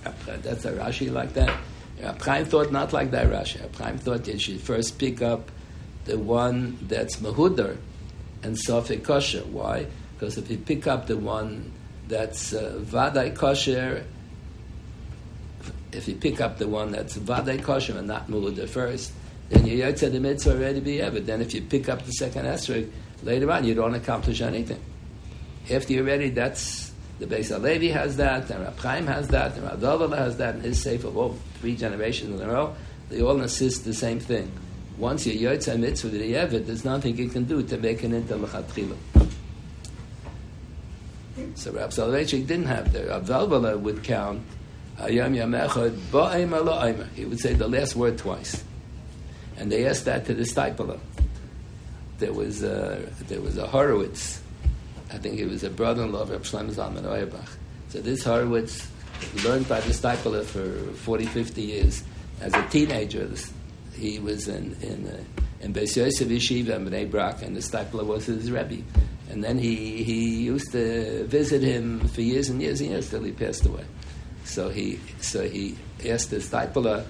[0.06, 1.56] Uh, that's a Rashi like that.
[2.02, 3.60] Chaim thought not like that, Rashi.
[3.76, 5.52] Chaim thought you should first pick up
[6.06, 7.78] the one that's mahudar
[8.44, 9.42] and sofik kosher.
[9.42, 9.86] Why?
[10.14, 11.72] Because if you pick up the one
[12.08, 14.06] that's uh, vadai kosher,
[15.92, 19.12] if you pick up the one that's vadai kosher and not mahudar first,
[19.50, 21.20] then you yotze the mitzvah already be ever.
[21.20, 22.90] Then if you pick up the second esrog
[23.24, 24.80] later on, you don't accomplish anything.
[25.70, 26.89] After you're ready, that's
[27.20, 30.64] the Beis Halevi has that, and Rab Chaim has that, and Rab has that, and
[30.64, 32.76] his Sefer of all three generations in a row,
[33.10, 34.52] they all insist the same thing.
[34.98, 38.98] Once you're Mitzvah the Yevet, there's nothing you can do to make it into L'chatchila.
[41.56, 43.08] So Rab Soloveitchik didn't have that.
[43.08, 44.42] Rab Dovala would count
[44.98, 47.08] Hayam Yamechad Ba'ayma La'ayma.
[47.14, 48.64] He would say the last word twice.
[49.58, 51.00] And they asked that to the Stipeler.
[52.18, 54.42] There was a, there was a Horowitz
[55.12, 57.50] I think it was a brother-in-law of Reb Shlomo Zalman Auerbach.
[57.90, 58.88] So this Horowitz
[59.44, 62.04] learned by the Stipeler for 40, 50 years.
[62.42, 63.30] As a teenager,
[63.94, 68.06] he was in in uh, in Beis Yosef Yeshiva in Bnei Brak, and the Stipeler
[68.06, 68.84] was his rebbe.
[69.30, 73.24] And then he, he used to visit him for years and years and years till
[73.24, 73.86] he passed away.
[74.46, 75.76] So he so he
[76.08, 77.06] asked the Stipeler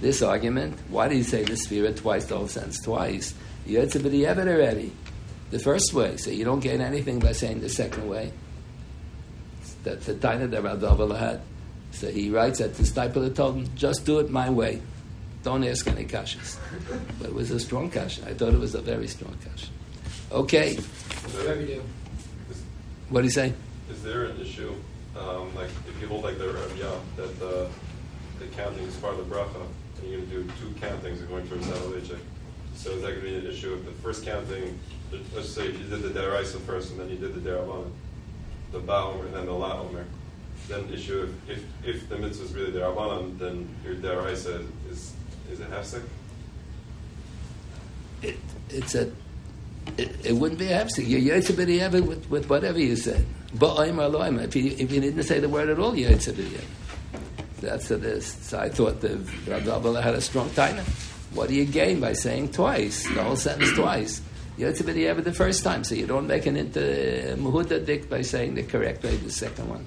[0.00, 2.26] this argument: Why do you say the spirit twice?
[2.26, 3.34] The whole sentence twice.
[3.64, 4.92] You had to be the already
[5.50, 6.16] the first way.
[6.16, 8.32] So you don't gain anything by saying the second way.
[9.84, 11.40] That's the taina that Rav had.
[11.92, 14.82] So he writes that the Stipler told him, just do it my way.
[15.42, 16.58] Don't ask any kashas.
[17.18, 18.28] But it was a strong kasha.
[18.28, 19.68] I thought it was a very strong kasha.
[20.32, 20.76] Okay.
[23.08, 23.52] What do you say?
[23.88, 24.74] Is there an issue,
[25.16, 26.76] um, like if you hold like the Rav
[27.16, 27.68] that the,
[28.40, 29.62] the counting is part of the bracha,
[30.02, 32.20] and you're going to do two countings according to Rav
[32.76, 34.78] So is that going to be an issue if the first counting
[35.34, 37.90] let's say you did the deraisa first and then you did the derabanan,
[38.72, 40.04] the ba'omer and then the la'omer,
[40.68, 45.12] then issue if, if, the mitzvah is really derabanan, then your deraisa is
[45.50, 46.02] is a hefsek.
[48.22, 48.36] It,
[48.70, 49.12] it's a
[49.96, 51.06] it, it wouldn't be a hefsek.
[51.06, 53.24] You're yotze with, with whatever you said.
[53.54, 54.42] Ba'omer or.
[54.44, 56.60] If you if you didn't say the word at all, you're yotze
[57.60, 58.34] That's a, this.
[58.42, 60.84] So I thought the Rav had a strong taina.
[61.36, 64.22] What do you gain by saying twice, the whole sentence twice?
[64.56, 68.22] Yotze b'di'evet the first time, so you don't make an into uh, muhuda dik by
[68.22, 69.86] saying the correct way, the second one.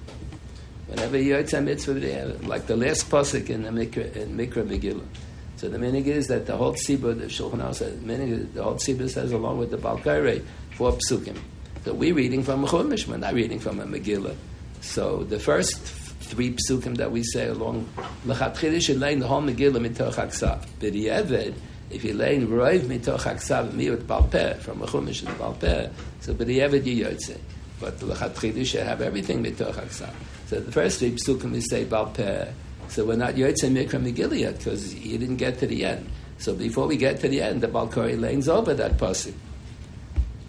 [0.85, 5.07] Whenever yotze mitzvah like the last pasuk in the Mikra, in Mikra Megillah.
[5.55, 8.75] So the meaning is that the whole tzibur, the Shulchan Aruch says, minig, the whole
[8.75, 10.45] tzibur says along with the Balkaire,
[10.75, 11.37] four psukim.
[11.83, 14.35] So we're reading from a Chumash, we're not reading from a Megillah.
[14.81, 15.79] So the first
[16.19, 17.89] three psukim that we say along,
[18.25, 20.65] l'chatchilish should the whole Megillah mitoch haksav.
[20.79, 21.53] B'di'evet,
[21.89, 25.91] if you learn roiv mitoch haksav miut balpeh from a chumash in balpeh,
[26.21, 27.37] so b'di'evet you yotze.
[27.79, 30.13] But the lechatchilu should have everything mitoch aksav.
[30.47, 32.49] So the first three psukim we say bal peh.
[32.89, 36.09] So we're not yotzei mikra megillah because you didn't get to the end.
[36.39, 39.33] So before we get to the end, the Balkori lanes over that pasuk.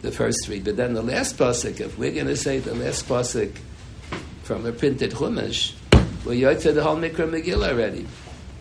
[0.03, 1.81] The first three, but then the last pasuk.
[1.81, 3.57] If we're going to say the last pasuk
[4.51, 5.75] from a printed chumash,
[6.25, 8.05] we're yotzei the whole mikra megillah already.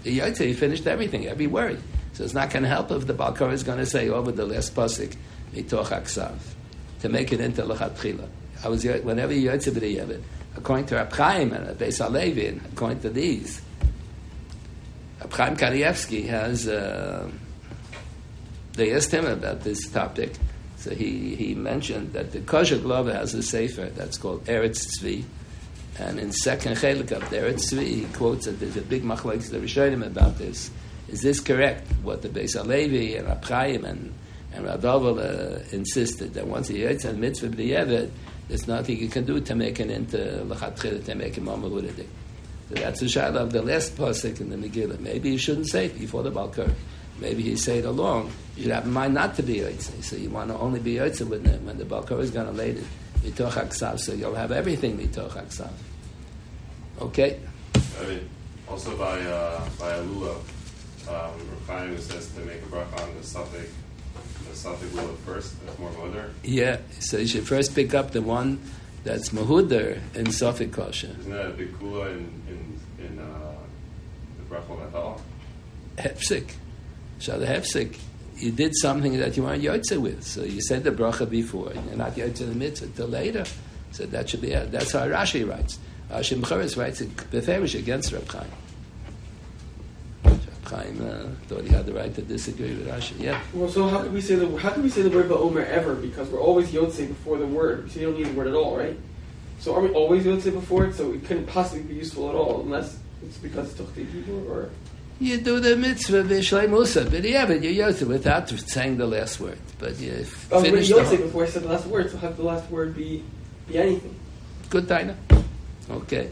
[0.03, 1.81] The yotzei he finished everything, every word.
[2.13, 4.45] So it's not going to help if the Balkar is going to say over the
[4.45, 5.15] last pasuk
[5.51, 6.37] mitoch aksav
[6.99, 8.27] to make it into lechatchila.
[8.63, 10.21] I was whenever you yotzei b'diyevet,
[10.57, 13.59] according to Rab Chaim and Beis according to these.
[15.31, 16.67] Chaim Kanievsky has.
[16.67, 17.31] Uh,
[18.73, 20.35] they asked him about this topic,
[20.77, 25.25] so he, he mentioned that the Kozhiglover has a sefer that's called Eretz Tzvi,
[25.99, 29.57] and in second chelik of Eretz Tzvi, he quotes that there's a big machlokes the
[29.57, 30.71] Rishonim about this.
[31.09, 31.91] Is this correct?
[32.03, 34.13] What the Beis Halevi and Rab and
[34.53, 38.09] and Radovel uh, insisted that once he heard some mitzvah b'di'evet,
[38.47, 42.07] there's nothing you can do to make it into lechatchila to make him amaludidik.
[42.69, 44.99] So that's the shot of the last pasuk in the Megillah.
[44.99, 46.69] Maybe you shouldn't say it before the Balkar.
[47.19, 48.31] Maybe he say it along.
[48.55, 50.03] You should have in mind not to be yotze.
[50.03, 52.53] So you want to only be yotze when the, when the Balkar is going to
[52.53, 52.83] lay it
[53.23, 53.99] mitoch aksav.
[53.99, 55.71] So you'll have everything mitoch aksav.
[57.01, 57.39] Okay.
[58.01, 58.29] I mean,
[58.67, 60.35] also by uh, by Alula,
[61.07, 63.71] um, Chaim says to make a bracha on the suffix,
[64.49, 65.65] the suffix lula first.
[65.65, 66.33] That's more modern.
[66.43, 66.77] Yeah.
[66.99, 68.59] So you should first pick up the one
[69.03, 71.15] that's mahuder in Sofik kosher.
[71.19, 73.55] Isn't that a big kula in in, in uh,
[74.37, 75.21] the bracha metal?
[75.97, 76.51] Hefsik.
[77.19, 77.97] So the hefsik,
[78.39, 80.23] you did something that you weren't yotze with.
[80.23, 83.45] So you said the bracha before, and you're not yotze the mitzvah until later.
[83.91, 84.49] So that should be.
[84.49, 85.79] That's how Rashi writes.
[86.09, 88.47] Rashi Mcharis writes it beferish against Reb Chaim.
[90.23, 93.19] Reb Chaim uh, thought he had the right to disagree with Rashi.
[93.19, 93.41] Yeah.
[93.53, 95.95] Well, so how can we say the how can we say the word ba'omer ever?
[95.95, 97.91] Because we're always yotze before the word.
[97.91, 98.97] So you don't need the word at all, right?
[99.59, 100.95] So are we always yotze before it?
[100.95, 104.69] So it couldn't possibly be useful at all unless it's because it's people or.
[105.19, 109.39] You do the mitzvah b'shlei musa, but yeah, but you yotze without saying the last
[109.39, 109.57] word.
[109.77, 112.09] But you Oh, but finish the whole- before I said the last word.
[112.11, 113.23] So have the last word be
[113.67, 114.15] be anything?
[114.69, 115.15] Good taina.
[115.91, 116.29] Okay.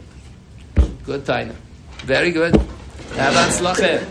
[1.04, 1.54] Good taina.
[2.06, 2.56] Very good.
[3.16, 4.04] Have atzlachem.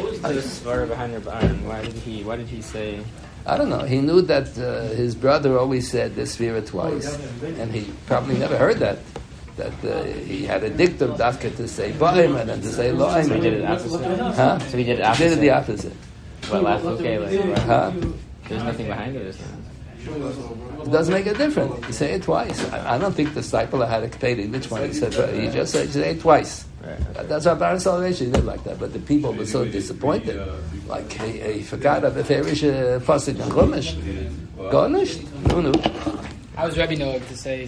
[0.00, 1.66] What was the svara behind your barn?
[1.66, 2.22] Why did he?
[2.24, 3.00] Why did he say?
[3.46, 3.84] I don't know.
[3.84, 7.16] He knew that uh, his brother always said this Vira twice,
[7.60, 8.98] and he probably never heard that.
[9.56, 13.24] That uh, he had a dictum dafka to say ba'im and then to say lo'im.
[13.26, 13.70] So he did it lo'im.
[13.72, 14.34] opposite.
[14.36, 14.58] Huh?
[14.58, 15.92] So he did it He did it the opposite.
[16.50, 17.92] But last okay, like, Huh?
[18.48, 19.22] there's nothing behind it.
[19.26, 19.48] Is there?
[20.08, 21.86] It doesn't make a difference.
[21.88, 22.70] You say it twice.
[22.72, 25.12] I, I don't think the Stipler had a kapedi which one he said.
[25.16, 26.64] But he just said, say it twice.
[26.84, 27.28] Right.
[27.28, 30.40] That's our Baron Salvation did like that, but the people were so disappointed.
[30.86, 34.70] Like he, he forgot of the Ferish uh, Pasuk and Chumash.
[34.70, 35.22] Garnished?
[35.48, 35.72] No, no.
[36.56, 37.66] I was Rebbe Noah to say